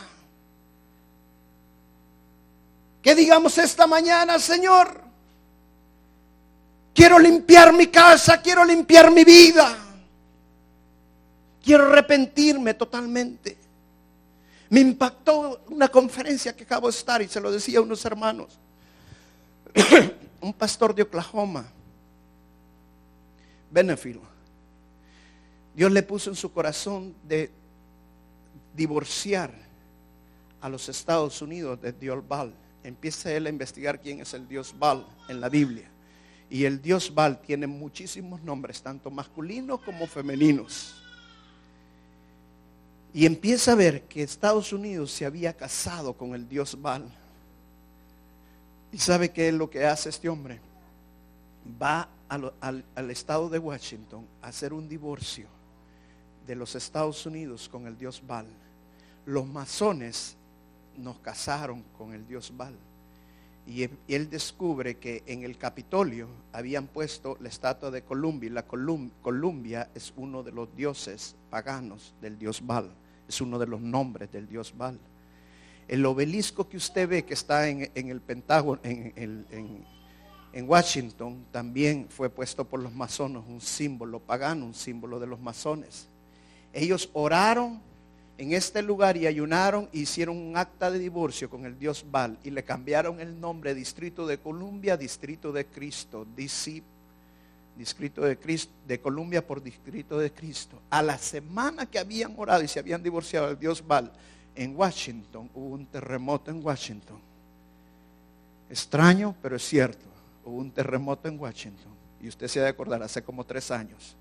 Que 3.02 3.15
digamos 3.15 3.58
esta 3.58 3.88
mañana, 3.88 4.38
Señor, 4.38 5.02
quiero 6.93 7.19
limpiar 7.19 7.72
mi 7.72 7.88
casa, 7.88 8.41
quiero 8.41 8.65
limpiar 8.65 9.12
mi 9.12 9.24
vida. 9.24 9.78
Quiero 11.63 11.86
arrepentirme 11.86 12.74
totalmente. 12.74 13.59
Me 14.69 14.82
impactó 14.82 15.63
una 15.69 15.88
conferencia 15.88 16.55
que 16.55 16.63
acabo 16.63 16.88
de 16.88 16.97
estar 16.97 17.21
y 17.21 17.27
se 17.27 17.41
lo 17.41 17.51
decía 17.51 17.79
a 17.79 17.82
unos 17.82 18.05
hermanos. 18.05 18.60
Un 20.41 20.53
pastor 20.53 20.95
de 20.95 21.01
Oklahoma, 21.01 21.65
Benefield. 23.71 24.21
Dios 25.75 25.91
le 25.91 26.03
puso 26.03 26.29
en 26.29 26.36
su 26.36 26.51
corazón 26.51 27.13
de 27.27 27.51
divorciar 28.75 29.51
a 30.62 30.69
los 30.69 30.88
Estados 30.88 31.41
Unidos 31.41 31.82
de 31.82 31.91
Dios 31.91 32.25
Baal. 32.27 32.53
Empieza 32.84 33.32
él 33.34 33.47
a 33.47 33.49
investigar 33.49 33.99
quién 33.99 34.21
es 34.21 34.34
el 34.34 34.47
Dios 34.47 34.73
Baal 34.77 35.05
en 35.27 35.41
la 35.41 35.49
Biblia. 35.49 35.89
Y 36.49 36.65
el 36.65 36.82
Dios 36.82 37.13
Baal 37.13 37.41
tiene 37.41 37.67
muchísimos 37.67 38.41
nombres, 38.41 38.82
tanto 38.82 39.12
masculinos 39.12 39.82
como 39.82 40.08
femeninos. 40.08 40.99
Y 43.13 43.26
empieza 43.26 43.72
a 43.72 43.76
ver 43.76 44.04
que 44.04 44.22
Estados 44.22 44.72
Unidos 44.72 45.12
se 45.12 45.26
había 45.26 45.54
casado 45.54 46.13
con 46.13 46.36
el 46.36 46.48
Dios 46.48 46.80
Baal. 46.80 47.10
¿Y 48.91 48.98
sabe 49.00 49.32
qué 49.32 49.50
es 49.50 49.54
lo 49.54 49.69
que 49.69 49.86
hace 49.86 50.10
este 50.10 50.30
hombre? 50.30 50.60
Va 51.82 52.08
al, 52.28 52.54
al 52.62 53.12
estado 53.12 53.50
de 53.50 53.60
Washington 53.60 54.26
a 54.41 54.48
hacer 54.48 54.74
un 54.74 54.88
divorcio 54.88 55.48
de 56.45 56.56
los 56.56 56.76
Estados 56.76 57.26
Unidos 57.26 57.67
con 57.69 57.88
el 57.88 57.98
Dios 57.98 58.22
Baal. 58.26 58.48
Los 59.26 59.45
masones 59.45 60.36
nos 60.98 61.19
casaron 61.19 61.84
con 61.98 62.13
el 62.13 62.28
Dios 62.28 62.52
Baal. 62.56 62.76
Y 63.67 63.88
él, 64.08 64.30
descubre 64.30 64.98
que 64.98 65.22
en 65.28 65.43
el 65.43 65.58
Capitolio 65.58 66.28
habían 66.52 66.88
puesto 66.88 67.38
la 67.39 67.50
estatua 67.50 67.91
de 67.91 68.02
Columbia. 68.02 68.48
Y 68.48 68.54
la 68.54 68.67
Colum- 68.67 69.12
Columbia 69.22 69.89
es 69.93 70.12
uno 70.17 70.41
de 70.41 70.52
los 70.52 70.76
dioses 70.76 71.36
paganos 71.52 72.13
del 72.19 72.39
Dios 72.39 72.65
Baal. 72.65 72.89
Es 73.28 73.41
uno 73.41 73.60
de 73.60 73.67
los 73.67 73.80
nombres 73.80 74.32
del 74.32 74.48
Dios 74.48 74.74
Baal. 74.76 74.98
El 75.88 76.04
obelisco 76.06 76.67
que 76.67 76.78
usted 76.78 77.08
ve 77.08 77.26
que 77.26 77.36
está 77.36 77.67
en, 77.69 77.91
en 77.93 78.10
el 78.10 78.22
Pentágono, 78.22 78.80
en, 78.84 79.13
en- 79.15 79.86
en 80.52 80.67
Washington, 80.67 81.45
también 81.52 82.08
fue 82.10 82.28
puesto 82.28 82.65
por 82.65 82.80
los 82.80 82.91
masones, 82.91 83.43
un 83.48 83.62
símbolo 83.62 84.19
pagano, 84.19 84.65
un 84.65 84.74
símbolo 84.74 85.19
de 85.19 85.28
los 85.28 85.39
masones. 85.39 86.08
Ellos 86.74 87.08
oraron 87.13 87.80
en 88.39 88.54
este 88.54 88.82
lugar 88.82 89.17
y 89.17 89.28
ayunaron, 89.28 89.89
e 89.91 89.99
hicieron 89.99 90.38
un 90.38 90.56
acta 90.56 90.89
de 90.89 90.97
divorcio 90.97 91.49
con 91.49 91.65
el 91.65 91.78
dios 91.78 92.06
Baal 92.10 92.39
y 92.41 92.52
le 92.52 92.63
cambiaron 92.63 93.19
el 93.19 93.38
nombre 93.38 93.75
Distrito 93.75 94.25
de 94.25 94.38
Columbia, 94.38 94.95
Distrito 94.95 95.52
de 95.52 95.65
Cristo, 95.65 96.25
DC, 96.38 96.82
Distrito 97.75 98.21
de, 98.21 98.38
Cristo, 98.38 98.71
de 98.88 98.97
Columbia 99.02 99.45
por 99.45 99.62
Distrito 99.62 100.17
de 100.17 100.32
Cristo. 100.32 100.80
A 100.89 101.02
la 101.02 101.17
semana 101.17 101.86
que 101.86 101.99
habían 101.99 102.34
orado 102.38 102.63
y 102.63 102.69
se 102.69 102.80
habían 102.80 103.04
divorciado 103.04 103.47
del 103.47 103.60
dios 103.60 103.86
Baal, 103.86 104.10
en 104.56 104.73
Washington 104.73 105.49
hubo 105.54 105.75
un 105.75 105.86
terremoto 105.88 106.49
en 106.49 106.65
Washington. 106.65 107.19
Extraño, 108.69 109.36
pero 109.41 109.58
es 109.58 109.63
cierto. 109.67 110.06
Hubo 110.45 110.60
un 110.60 110.71
terremoto 110.71 111.28
en 111.28 111.38
Washington. 111.38 111.91
Y 112.22 112.30
usted 112.30 112.47
se 112.47 112.61
ha 112.61 112.64
de 112.64 112.70
acordar, 112.70 113.03
hace 113.03 113.22
como 113.22 113.43
tres 113.43 113.70
años. 113.70 114.16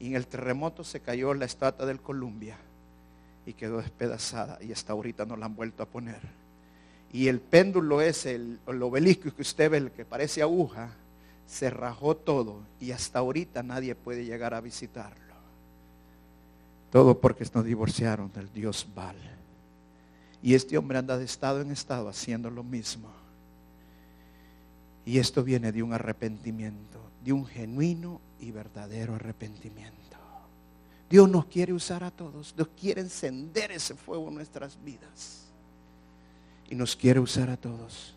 Y 0.00 0.06
en 0.06 0.16
el 0.16 0.26
terremoto 0.26 0.84
se 0.84 1.00
cayó 1.00 1.34
la 1.34 1.44
estatua 1.44 1.84
del 1.84 2.00
Columbia 2.00 2.56
y 3.48 3.54
quedó 3.54 3.78
despedazada. 3.78 4.58
Y 4.62 4.72
hasta 4.72 4.92
ahorita 4.92 5.24
no 5.24 5.36
la 5.36 5.46
han 5.46 5.56
vuelto 5.56 5.82
a 5.82 5.86
poner. 5.86 6.20
Y 7.12 7.28
el 7.28 7.40
péndulo 7.40 8.02
ese, 8.02 8.34
el, 8.34 8.60
el 8.66 8.82
obelisco 8.82 9.34
que 9.34 9.40
usted 9.40 9.70
ve, 9.70 9.78
el 9.78 9.90
que 9.90 10.04
parece 10.04 10.42
aguja, 10.42 10.90
se 11.46 11.70
rajó 11.70 12.14
todo. 12.14 12.60
Y 12.78 12.90
hasta 12.90 13.20
ahorita 13.20 13.62
nadie 13.62 13.94
puede 13.94 14.26
llegar 14.26 14.52
a 14.52 14.60
visitarlo. 14.60 15.34
Todo 16.92 17.18
porque 17.18 17.46
nos 17.54 17.64
divorciaron 17.64 18.30
del 18.34 18.52
Dios 18.52 18.86
Baal. 18.94 19.16
Y 20.42 20.54
este 20.54 20.76
hombre 20.76 20.98
anda 20.98 21.16
de 21.16 21.24
estado 21.24 21.62
en 21.62 21.70
estado 21.70 22.08
haciendo 22.08 22.50
lo 22.50 22.62
mismo. 22.62 23.08
Y 25.06 25.18
esto 25.18 25.42
viene 25.42 25.72
de 25.72 25.82
un 25.82 25.94
arrepentimiento, 25.94 27.00
de 27.24 27.32
un 27.32 27.46
genuino 27.46 28.20
y 28.40 28.50
verdadero 28.50 29.14
arrepentimiento. 29.14 30.07
Dios 31.08 31.28
nos 31.28 31.46
quiere 31.46 31.72
usar 31.72 32.04
a 32.04 32.10
todos. 32.10 32.54
Dios 32.54 32.68
quiere 32.78 33.00
encender 33.00 33.72
ese 33.72 33.94
fuego 33.94 34.28
en 34.28 34.34
nuestras 34.34 34.76
vidas. 34.82 35.44
Y 36.68 36.74
nos 36.74 36.94
quiere 36.94 37.18
usar 37.18 37.48
a 37.48 37.56
todos. 37.56 38.14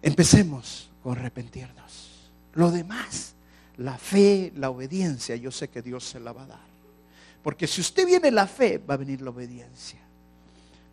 Empecemos 0.00 0.88
con 1.02 1.18
arrepentirnos. 1.18 2.30
Lo 2.54 2.70
demás, 2.70 3.34
la 3.76 3.98
fe, 3.98 4.52
la 4.56 4.70
obediencia, 4.70 5.36
yo 5.36 5.50
sé 5.50 5.68
que 5.68 5.82
Dios 5.82 6.04
se 6.04 6.20
la 6.20 6.32
va 6.32 6.44
a 6.44 6.46
dar. 6.46 6.66
Porque 7.42 7.66
si 7.66 7.80
usted 7.80 8.06
viene 8.06 8.30
la 8.30 8.46
fe, 8.46 8.78
va 8.78 8.94
a 8.94 8.96
venir 8.96 9.20
la 9.20 9.30
obediencia. 9.30 10.00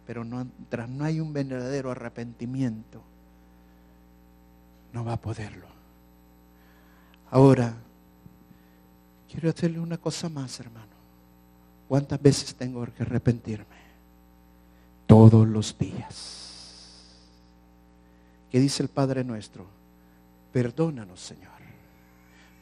Pero 0.06 0.26
no, 0.26 0.44
mientras 0.44 0.90
no 0.90 1.06
hay 1.06 1.22
un 1.22 1.32
verdadero 1.32 1.90
arrepentimiento, 1.90 3.02
no 4.92 5.06
va 5.06 5.14
a 5.14 5.22
poderlo. 5.22 5.68
Ahora, 7.32 7.76
quiero 9.34 9.50
hacerle 9.50 9.80
una 9.80 9.98
cosa 9.98 10.30
más, 10.30 10.60
hermano. 10.60 10.94
¿Cuántas 11.88 12.22
veces 12.22 12.54
tengo 12.54 12.86
que 12.86 13.02
arrepentirme? 13.02 13.66
Todos 15.08 15.48
los 15.48 15.76
días. 15.78 17.10
¿Qué 18.52 18.60
dice 18.60 18.84
el 18.84 18.90
Padre 18.90 19.24
nuestro? 19.24 19.66
Perdónanos, 20.52 21.20
Señor. 21.20 21.52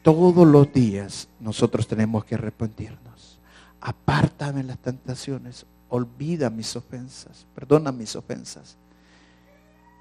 Todos 0.02 0.46
los 0.46 0.72
días 0.72 1.28
nosotros 1.40 1.86
tenemos 1.86 2.24
que 2.24 2.36
arrepentirnos. 2.36 3.38
Apártame 3.80 4.62
las 4.62 4.78
tentaciones. 4.78 5.66
Olvida 5.90 6.48
mis 6.48 6.74
ofensas. 6.74 7.46
Perdona 7.54 7.92
mis 7.92 8.16
ofensas. 8.16 8.76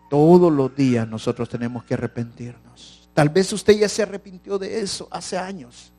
Todos 0.10 0.52
los 0.52 0.74
días 0.74 1.06
nosotros 1.08 1.50
tenemos 1.50 1.84
que 1.84 1.96
arrepentirnos. 1.96 3.10
Tal 3.14 3.28
vez 3.28 3.52
usted 3.52 3.78
ya 3.78 3.90
se 3.90 4.04
arrepintió 4.04 4.58
de 4.58 4.80
eso 4.80 5.08
hace 5.12 5.38
años. 5.38 5.92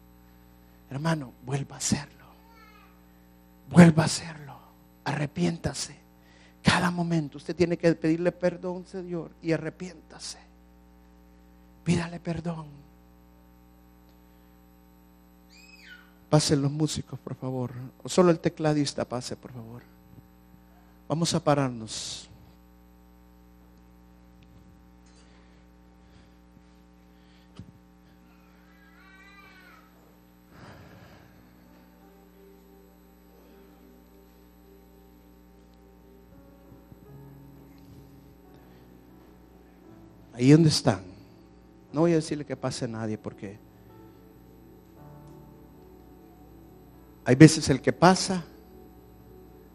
Hermano, 0.92 1.32
vuelva 1.46 1.76
a 1.76 1.78
hacerlo. 1.78 2.26
Vuelva 3.70 4.02
a 4.02 4.06
hacerlo. 4.06 4.58
Arrepiéntase. 5.04 5.96
Cada 6.62 6.90
momento 6.90 7.38
usted 7.38 7.56
tiene 7.56 7.78
que 7.78 7.94
pedirle 7.94 8.30
perdón, 8.30 8.84
Señor, 8.86 9.30
y 9.40 9.52
arrepiéntase. 9.52 10.36
Pídale 11.82 12.20
perdón. 12.20 12.66
Pasen 16.28 16.60
los 16.60 16.70
músicos, 16.70 17.18
por 17.18 17.36
favor. 17.36 17.72
O 18.02 18.08
solo 18.10 18.30
el 18.30 18.38
tecladista 18.38 19.06
pase, 19.06 19.34
por 19.34 19.50
favor. 19.50 19.82
Vamos 21.08 21.32
a 21.32 21.42
pararnos. 21.42 22.28
Ahí 40.42 40.50
donde 40.50 40.70
están. 40.70 41.02
No 41.92 42.00
voy 42.00 42.10
a 42.10 42.16
decirle 42.16 42.44
que 42.44 42.56
pase 42.56 42.86
a 42.86 42.88
nadie 42.88 43.16
porque 43.16 43.60
hay 47.24 47.36
veces 47.36 47.68
el 47.68 47.80
que 47.80 47.92
pasa 47.92 48.44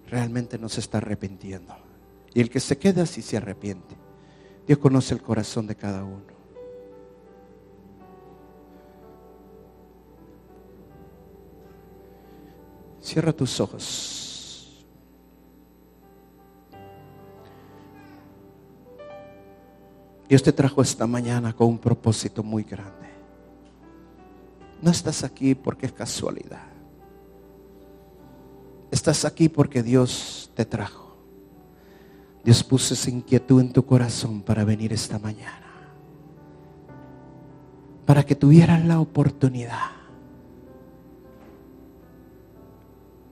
realmente 0.09 0.57
no 0.57 0.67
se 0.67 0.81
está 0.81 0.97
arrepintiendo. 0.97 1.73
Y 2.33 2.41
el 2.41 2.49
que 2.49 2.59
se 2.59 2.77
queda 2.77 3.05
sí 3.05 3.21
se 3.21 3.37
arrepiente. 3.37 3.95
Dios 4.67 4.79
conoce 4.79 5.13
el 5.13 5.21
corazón 5.21 5.67
de 5.67 5.75
cada 5.77 6.03
uno. 6.03 6.25
Cierra 13.01 13.31
tus 13.31 13.57
ojos. 13.61 14.16
Dios 20.27 20.43
te 20.43 20.51
trajo 20.51 20.81
esta 20.81 21.07
mañana 21.07 21.53
con 21.53 21.67
un 21.67 21.77
propósito 21.77 22.43
muy 22.43 22.63
grande. 22.63 23.07
No 24.81 24.91
estás 24.91 25.23
aquí 25.23 25.55
porque 25.55 25.85
es 25.85 25.93
casualidad. 25.93 26.67
Estás 28.91 29.25
aquí 29.25 29.49
porque 29.49 29.83
Dios 29.83 30.51
te 30.53 30.65
trajo. 30.65 31.17
Dios 32.43 32.63
puso 32.63 32.93
esa 32.93 33.09
inquietud 33.09 33.61
en 33.61 33.73
tu 33.73 33.85
corazón 33.85 34.41
para 34.41 34.63
venir 34.63 34.93
esta 34.93 35.17
mañana. 35.19 35.65
Para 38.05 38.23
que 38.23 38.35
tuvieras 38.35 38.85
la 38.85 38.99
oportunidad 38.99 39.91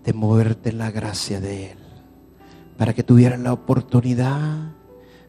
de 0.03 0.13
moverte 0.13 0.69
en 0.69 0.77
la 0.77 0.91
gracia 0.91 1.39
de 1.39 1.71
Él. 1.71 1.77
Para 2.77 2.93
que 2.93 3.03
tuvieras 3.03 3.39
la 3.39 3.53
oportunidad 3.53 4.73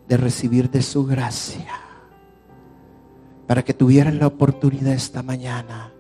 de 0.08 0.16
recibir 0.16 0.70
de 0.70 0.82
su 0.82 1.04
gracia. 1.04 1.80
Para 3.46 3.64
que 3.64 3.74
tuvieras 3.74 4.14
la 4.14 4.26
oportunidad 4.26 4.92
esta 4.92 5.22
mañana 5.22 5.92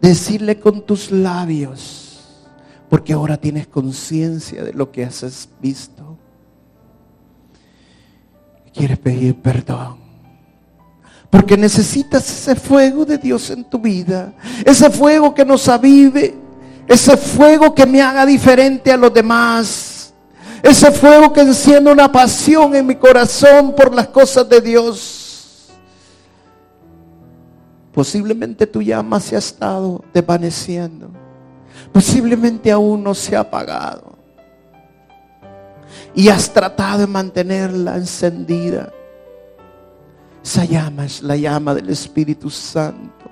de 0.00 0.08
decirle 0.10 0.58
con 0.60 0.82
tus 0.82 1.10
labios, 1.10 2.46
porque 2.88 3.12
ahora 3.12 3.36
tienes 3.36 3.66
conciencia 3.66 4.62
de 4.62 4.72
lo 4.72 4.90
que 4.90 5.04
has 5.04 5.48
visto. 5.60 6.18
Quieres 8.72 8.98
pedir 8.98 9.36
perdón. 9.36 9.98
Porque 11.30 11.56
necesitas 11.56 12.28
ese 12.28 12.54
fuego 12.54 13.04
de 13.04 13.18
Dios 13.18 13.50
en 13.50 13.64
tu 13.64 13.80
vida. 13.80 14.34
Ese 14.64 14.88
fuego 14.90 15.34
que 15.34 15.44
nos 15.44 15.68
avive. 15.68 16.34
Ese 16.86 17.16
fuego 17.16 17.74
que 17.74 17.86
me 17.86 18.00
haga 18.02 18.24
diferente 18.24 18.92
a 18.92 18.96
los 18.96 19.12
demás 19.12 19.93
ese 20.64 20.90
fuego 20.92 21.30
que 21.30 21.42
enciende 21.42 21.92
una 21.92 22.10
pasión 22.10 22.74
en 22.74 22.86
mi 22.86 22.94
corazón 22.94 23.74
por 23.74 23.94
las 23.94 24.08
cosas 24.08 24.48
de 24.48 24.62
Dios. 24.62 25.68
Posiblemente 27.92 28.66
tu 28.66 28.80
llama 28.80 29.20
se 29.20 29.36
ha 29.36 29.40
estado 29.40 30.02
desvaneciendo. 30.14 31.10
Posiblemente 31.92 32.72
aún 32.72 33.04
no 33.04 33.14
se 33.14 33.36
ha 33.36 33.40
apagado. 33.40 34.16
Y 36.14 36.28
has 36.30 36.50
tratado 36.50 37.00
de 37.00 37.06
mantenerla 37.08 37.96
encendida. 37.96 38.90
Esa 40.42 40.64
llama 40.64 41.04
es 41.04 41.22
la 41.22 41.36
llama 41.36 41.74
del 41.74 41.90
Espíritu 41.90 42.48
Santo. 42.48 43.26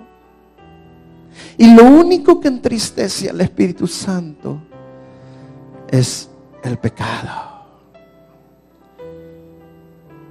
Y 1.57 1.75
lo 1.75 1.85
único 1.85 2.39
que 2.39 2.49
entristece 2.49 3.31
al 3.31 3.41
Espíritu 3.41 3.87
Santo 3.87 4.61
es 5.91 6.29
el 6.63 6.79
pecado. 6.79 7.53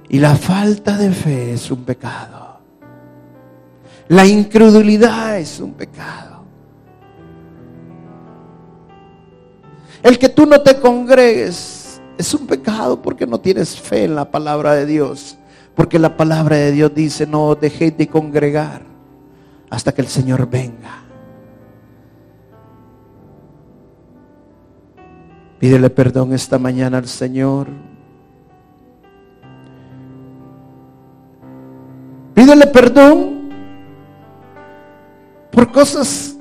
Y 0.08 0.18
la 0.18 0.36
falta 0.36 0.96
de 0.96 1.10
fe 1.10 1.52
es 1.52 1.70
un 1.70 1.84
pecado. 1.84 2.58
La 4.08 4.26
incredulidad 4.26 5.38
es 5.38 5.58
un 5.58 5.72
pecado. 5.72 6.42
El 10.02 10.18
que 10.18 10.28
tú 10.28 10.44
no 10.46 10.60
te 10.60 10.78
congregues 10.80 12.00
es 12.18 12.34
un 12.34 12.46
pecado 12.46 13.00
porque 13.00 13.26
no 13.26 13.40
tienes 13.40 13.80
fe 13.80 14.04
en 14.04 14.14
la 14.14 14.30
palabra 14.30 14.74
de 14.74 14.84
Dios. 14.84 15.38
Porque 15.74 15.98
la 15.98 16.16
palabra 16.16 16.56
de 16.56 16.72
Dios 16.72 16.92
dice, 16.94 17.26
no 17.26 17.54
dejéis 17.54 17.96
de 17.96 18.08
congregar 18.08 18.82
hasta 19.70 19.92
que 19.92 20.02
el 20.02 20.08
Señor 20.08 20.46
venga. 20.50 21.01
Pídele 25.62 25.90
perdón 25.90 26.32
esta 26.32 26.58
mañana 26.58 26.98
al 26.98 27.06
Señor. 27.06 27.68
Pídele 32.34 32.66
perdón 32.66 33.48
por 35.52 35.70
cosas 35.70 36.36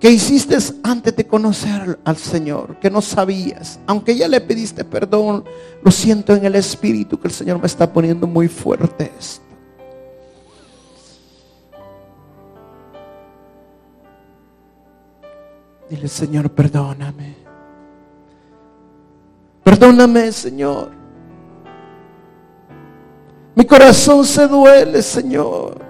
que 0.00 0.10
hiciste 0.10 0.56
antes 0.82 1.14
de 1.14 1.26
conocer 1.26 1.98
al 2.02 2.16
Señor, 2.16 2.78
que 2.80 2.90
no 2.90 3.02
sabías. 3.02 3.78
Aunque 3.86 4.16
ya 4.16 4.26
le 4.26 4.40
pediste 4.40 4.82
perdón, 4.82 5.44
lo 5.82 5.90
siento 5.90 6.34
en 6.34 6.46
el 6.46 6.54
Espíritu 6.54 7.20
que 7.20 7.28
el 7.28 7.34
Señor 7.34 7.60
me 7.60 7.66
está 7.66 7.92
poniendo 7.92 8.26
muy 8.26 8.48
fuerte 8.48 9.12
esto. 9.20 9.47
Dile, 15.88 16.08
Señor, 16.08 16.50
perdóname. 16.50 17.36
Perdóname, 19.64 20.32
Señor. 20.32 20.90
Mi 23.54 23.64
corazón 23.64 24.24
se 24.24 24.46
duele, 24.46 25.02
Señor. 25.02 25.80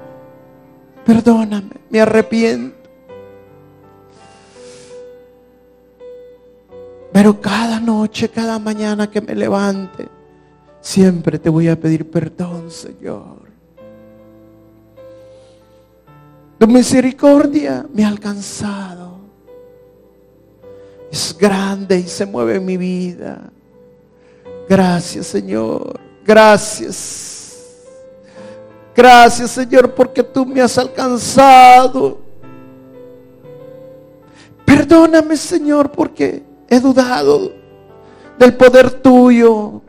Perdóname, 1.04 1.70
me 1.90 2.00
arrepiento. 2.00 2.76
Pero 7.12 7.40
cada 7.40 7.80
noche, 7.80 8.28
cada 8.28 8.58
mañana 8.58 9.10
que 9.10 9.20
me 9.20 9.34
levante, 9.34 10.08
siempre 10.80 11.38
te 11.38 11.50
voy 11.50 11.68
a 11.68 11.78
pedir 11.78 12.08
perdón, 12.10 12.70
Señor. 12.70 13.48
Tu 16.58 16.66
misericordia 16.66 17.86
me 17.92 18.04
ha 18.04 18.08
alcanzado. 18.08 19.07
Es 21.10 21.36
grande 21.38 21.98
y 21.98 22.08
se 22.08 22.26
mueve 22.26 22.60
mi 22.60 22.76
vida. 22.76 23.50
Gracias, 24.68 25.26
Señor. 25.26 25.98
Gracias. 26.24 27.38
Gracias, 28.94 29.52
Señor, 29.52 29.94
porque 29.94 30.22
tú 30.22 30.44
me 30.44 30.60
has 30.60 30.76
alcanzado. 30.76 32.18
Perdóname, 34.64 35.36
Señor, 35.36 35.90
porque 35.90 36.42
he 36.68 36.80
dudado 36.80 37.52
del 38.38 38.54
poder 38.56 38.90
tuyo. 38.90 39.80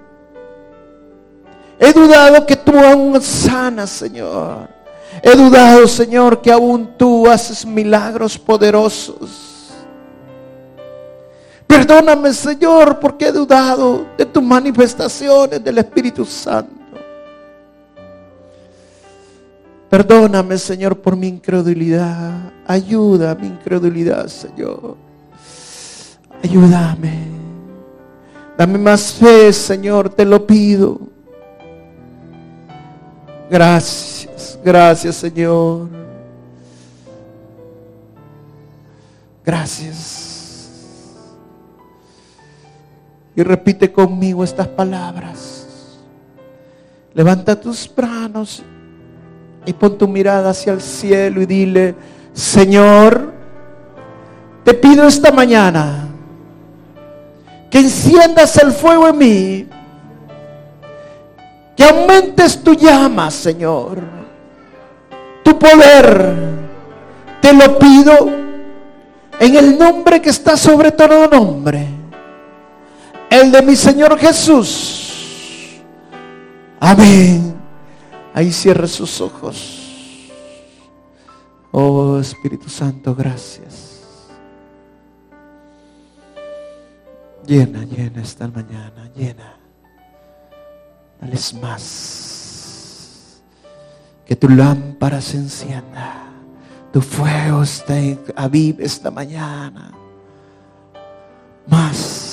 He 1.79 1.91
dudado 1.91 2.45
que 2.45 2.55
tú 2.55 2.77
aún 2.77 3.19
sanas, 3.21 3.89
Señor. 3.89 4.69
He 5.21 5.35
dudado, 5.35 5.87
Señor, 5.87 6.41
que 6.41 6.51
aún 6.51 6.93
tú 6.97 7.27
haces 7.27 7.65
milagros 7.65 8.37
poderosos. 8.37 9.48
Perdóname, 11.69 12.33
Señor, 12.33 12.99
porque 12.99 13.27
he 13.27 13.31
dudado 13.31 14.07
de 14.17 14.25
tus 14.25 14.41
manifestaciones 14.41 15.63
del 15.63 15.77
Espíritu 15.77 16.25
Santo. 16.25 16.73
Perdóname, 19.87 20.57
Señor, 20.57 20.97
por 20.97 21.15
mi 21.15 21.27
incredulidad. 21.27 22.51
Ayuda 22.65 23.31
a 23.31 23.35
mi 23.35 23.47
incredulidad, 23.47 24.27
Señor. 24.27 24.97
Ayúdame. 26.43 27.27
Dame 28.57 28.79
más 28.79 29.13
fe, 29.13 29.53
Señor, 29.53 30.09
te 30.09 30.25
lo 30.25 30.45
pido. 30.45 30.99
Gracias, 33.49 34.59
gracias 34.63 35.15
Señor. 35.15 35.87
Gracias. 39.45 40.28
Y 43.39 43.43
repite 43.43 43.89
conmigo 43.89 44.43
estas 44.43 44.67
palabras. 44.67 45.97
Levanta 47.13 47.57
tus 47.57 47.89
manos 47.95 48.61
y 49.65 49.71
pon 49.71 49.97
tu 49.97 50.09
mirada 50.09 50.49
hacia 50.49 50.73
el 50.73 50.81
cielo 50.81 51.41
y 51.41 51.45
dile, 51.45 51.95
Señor, 52.33 53.31
te 54.65 54.73
pido 54.73 55.07
esta 55.07 55.31
mañana 55.31 56.09
que 57.71 57.79
enciendas 57.79 58.57
el 58.57 58.73
fuego 58.73 59.07
en 59.07 59.17
mí 59.17 59.67
que 61.77 61.83
aumentes 61.85 62.61
tu 62.61 62.73
llama, 62.73 63.31
Señor. 63.31 64.01
Tu 65.45 65.57
poder. 65.57 66.35
Te 67.39 67.53
lo 67.53 67.79
pido 67.79 68.15
en 69.39 69.55
el 69.55 69.79
nombre 69.79 70.21
que 70.21 70.29
está 70.29 70.57
sobre 70.57 70.91
todo 70.91 71.29
nombre. 71.29 71.98
El 73.29 73.51
de 73.51 73.61
mi 73.61 73.75
Señor 73.75 74.17
Jesús. 74.17 75.79
Amén. 76.79 77.55
Ahí 78.33 78.51
cierre 78.51 78.87
sus 78.87 79.21
ojos. 79.21 80.31
Oh 81.71 82.17
Espíritu 82.19 82.69
Santo, 82.69 83.13
gracias. 83.13 83.89
Llena, 87.45 87.83
llena 87.83 88.21
esta 88.21 88.47
mañana, 88.47 89.09
llena. 89.15 89.55
Dales 91.21 91.53
más. 91.55 93.41
Que 94.25 94.35
tu 94.35 94.49
lámpara 94.49 95.21
se 95.21 95.37
encienda. 95.37 96.25
Tu 96.91 97.01
fuego 97.01 97.63
esté 97.63 98.19
avive 98.35 98.85
esta 98.85 99.11
mañana. 99.11 99.91
Más. 101.67 102.28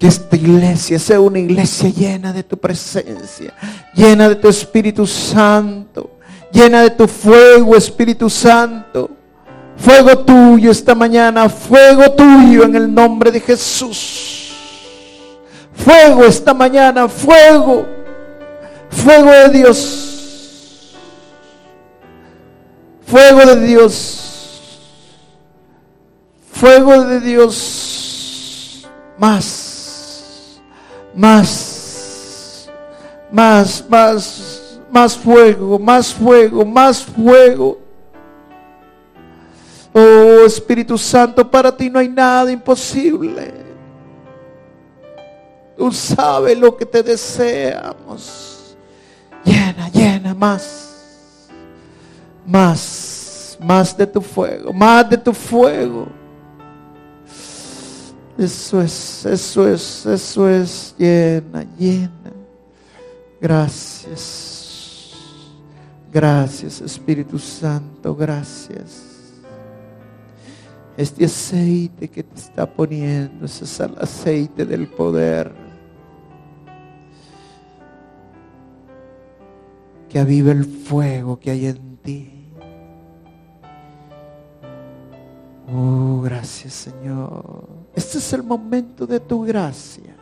Que 0.00 0.08
esta 0.08 0.34
iglesia 0.34 0.98
sea 0.98 1.20
una 1.20 1.38
iglesia 1.38 1.88
llena 1.90 2.32
de 2.32 2.42
tu 2.42 2.56
presencia. 2.56 3.54
Llena 3.94 4.28
de 4.28 4.34
tu 4.34 4.48
Espíritu 4.48 5.06
Santo. 5.06 6.18
Llena 6.50 6.82
de 6.82 6.90
tu 6.90 7.06
fuego, 7.06 7.76
Espíritu 7.76 8.28
Santo. 8.28 9.10
Fuego 9.76 10.18
tuyo 10.18 10.72
esta 10.72 10.96
mañana. 10.96 11.48
Fuego 11.48 12.10
tuyo 12.12 12.64
en 12.64 12.74
el 12.74 12.92
nombre 12.92 13.30
de 13.30 13.40
Jesús. 13.40 14.52
Fuego 15.72 16.24
esta 16.24 16.52
mañana. 16.52 17.06
Fuego 17.08 18.00
Fuego 18.90 19.30
de 19.30 19.48
Dios. 19.50 20.96
Fuego 23.06 23.46
de 23.46 23.66
Dios. 23.66 24.16
Fuego 26.52 27.04
de 27.04 27.20
Dios. 27.20 28.86
Más. 29.18 29.69
Más. 31.14 32.68
Más, 33.30 33.84
más, 33.88 34.80
más 34.90 35.16
fuego, 35.16 35.78
más 35.78 36.12
fuego, 36.12 36.64
más 36.64 37.04
fuego. 37.04 37.78
Oh 39.92 40.44
Espíritu 40.46 40.96
Santo, 40.96 41.48
para 41.48 41.76
ti 41.76 41.90
no 41.90 41.98
hay 41.98 42.08
nada 42.08 42.50
imposible. 42.50 43.52
Tú 45.76 45.90
sabes 45.92 46.58
lo 46.58 46.76
que 46.76 46.84
te 46.84 47.02
deseamos. 47.02 48.76
Llena, 49.44 49.88
llena 49.88 50.34
más. 50.34 51.48
Más, 52.46 53.56
más 53.60 53.96
de 53.96 54.06
tu 54.06 54.20
fuego, 54.20 54.72
más 54.72 55.08
de 55.08 55.16
tu 55.16 55.32
fuego. 55.32 56.19
Eso 58.40 58.80
es, 58.80 59.26
eso 59.26 59.68
es, 59.68 60.06
eso 60.06 60.48
es. 60.48 60.94
Llena, 60.98 61.64
llena. 61.78 62.32
Gracias. 63.40 64.56
Gracias 66.12 66.80
Espíritu 66.80 67.38
Santo, 67.38 68.16
gracias. 68.16 69.04
Este 70.96 71.26
aceite 71.26 72.08
que 72.08 72.22
te 72.22 72.40
está 72.40 72.66
poniendo, 72.66 73.44
ese 73.44 73.64
es 73.64 73.80
el 73.80 73.96
aceite 73.98 74.64
del 74.64 74.88
poder. 74.88 75.70
que 80.10 80.18
avive 80.18 80.50
el 80.50 80.64
fuego 80.64 81.38
que 81.38 81.52
hay 81.52 81.66
en 81.66 81.96
ti. 81.98 82.39
Oh, 85.72 86.20
gracias 86.22 86.74
Señor. 86.74 87.64
Este 87.94 88.18
es 88.18 88.32
el 88.32 88.42
momento 88.42 89.06
de 89.06 89.20
tu 89.20 89.42
gracia. 89.42 90.16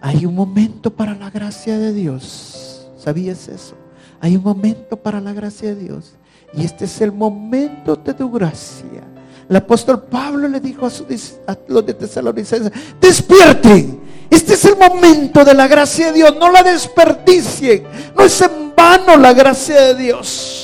Hay 0.00 0.24
un 0.24 0.34
momento 0.34 0.90
para 0.90 1.14
la 1.14 1.30
gracia 1.30 1.78
de 1.78 1.92
Dios. 1.92 2.88
¿Sabías 2.96 3.48
eso? 3.48 3.74
Hay 4.20 4.36
un 4.36 4.42
momento 4.42 4.96
para 4.96 5.20
la 5.20 5.32
gracia 5.32 5.74
de 5.74 5.82
Dios. 5.82 6.14
Y 6.54 6.64
este 6.64 6.84
es 6.84 7.00
el 7.00 7.12
momento 7.12 7.96
de 7.96 8.14
tu 8.14 8.30
gracia. 8.30 9.02
El 9.48 9.56
apóstol 9.56 10.04
Pablo 10.04 10.48
le 10.48 10.60
dijo 10.60 10.86
a, 10.86 10.90
a 11.52 11.58
los 11.68 11.86
de 11.86 11.94
Tesalonicenses, 11.94 12.72
despierten 13.00 14.00
este 14.30 14.54
es 14.54 14.64
el 14.64 14.76
momento 14.76 15.44
de 15.44 15.54
la 15.54 15.66
gracia 15.66 16.06
de 16.06 16.12
Dios. 16.12 16.36
No 16.38 16.50
la 16.50 16.62
desperdicien. 16.62 17.82
No 18.16 18.24
es 18.24 18.40
en 18.40 18.72
vano 18.76 19.16
la 19.16 19.32
gracia 19.32 19.80
de 19.80 19.94
Dios. 19.96 20.59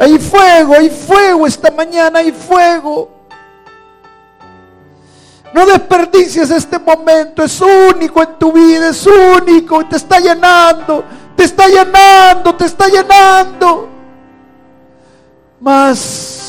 Hay 0.00 0.18
fuego, 0.18 0.74
hay 0.74 0.88
fuego 0.88 1.46
esta 1.46 1.70
mañana, 1.70 2.20
hay 2.20 2.32
fuego. 2.32 3.10
No 5.52 5.66
desperdicies 5.66 6.50
este 6.50 6.78
momento, 6.78 7.42
es 7.42 7.60
único 7.60 8.22
en 8.22 8.38
tu 8.38 8.50
vida, 8.50 8.88
es 8.88 9.06
único, 9.06 9.84
te 9.86 9.96
está 9.96 10.18
llenando, 10.18 11.04
te 11.36 11.44
está 11.44 11.68
llenando, 11.68 12.54
te 12.54 12.64
está 12.64 12.88
llenando. 12.88 13.88
Más 15.60 16.40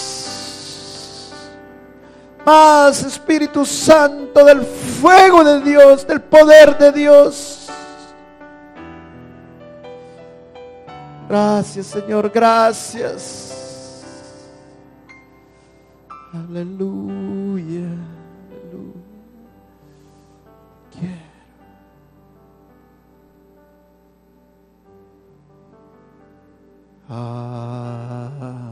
más 2.45 3.03
Espíritu 3.03 3.65
Santo 3.65 4.45
del 4.45 4.61
fuego 4.61 5.43
de 5.43 5.59
Dios, 5.59 6.07
del 6.07 6.21
poder 6.21 6.77
de 6.77 6.91
Dios. 6.93 7.60
Gracias 11.31 11.85
Señor, 11.87 12.29
gracias. 12.29 14.03
Aleluya. 16.33 17.87
Aleluya. 18.51 18.99
Quiero. 20.91 21.15
Ah. 27.07 28.70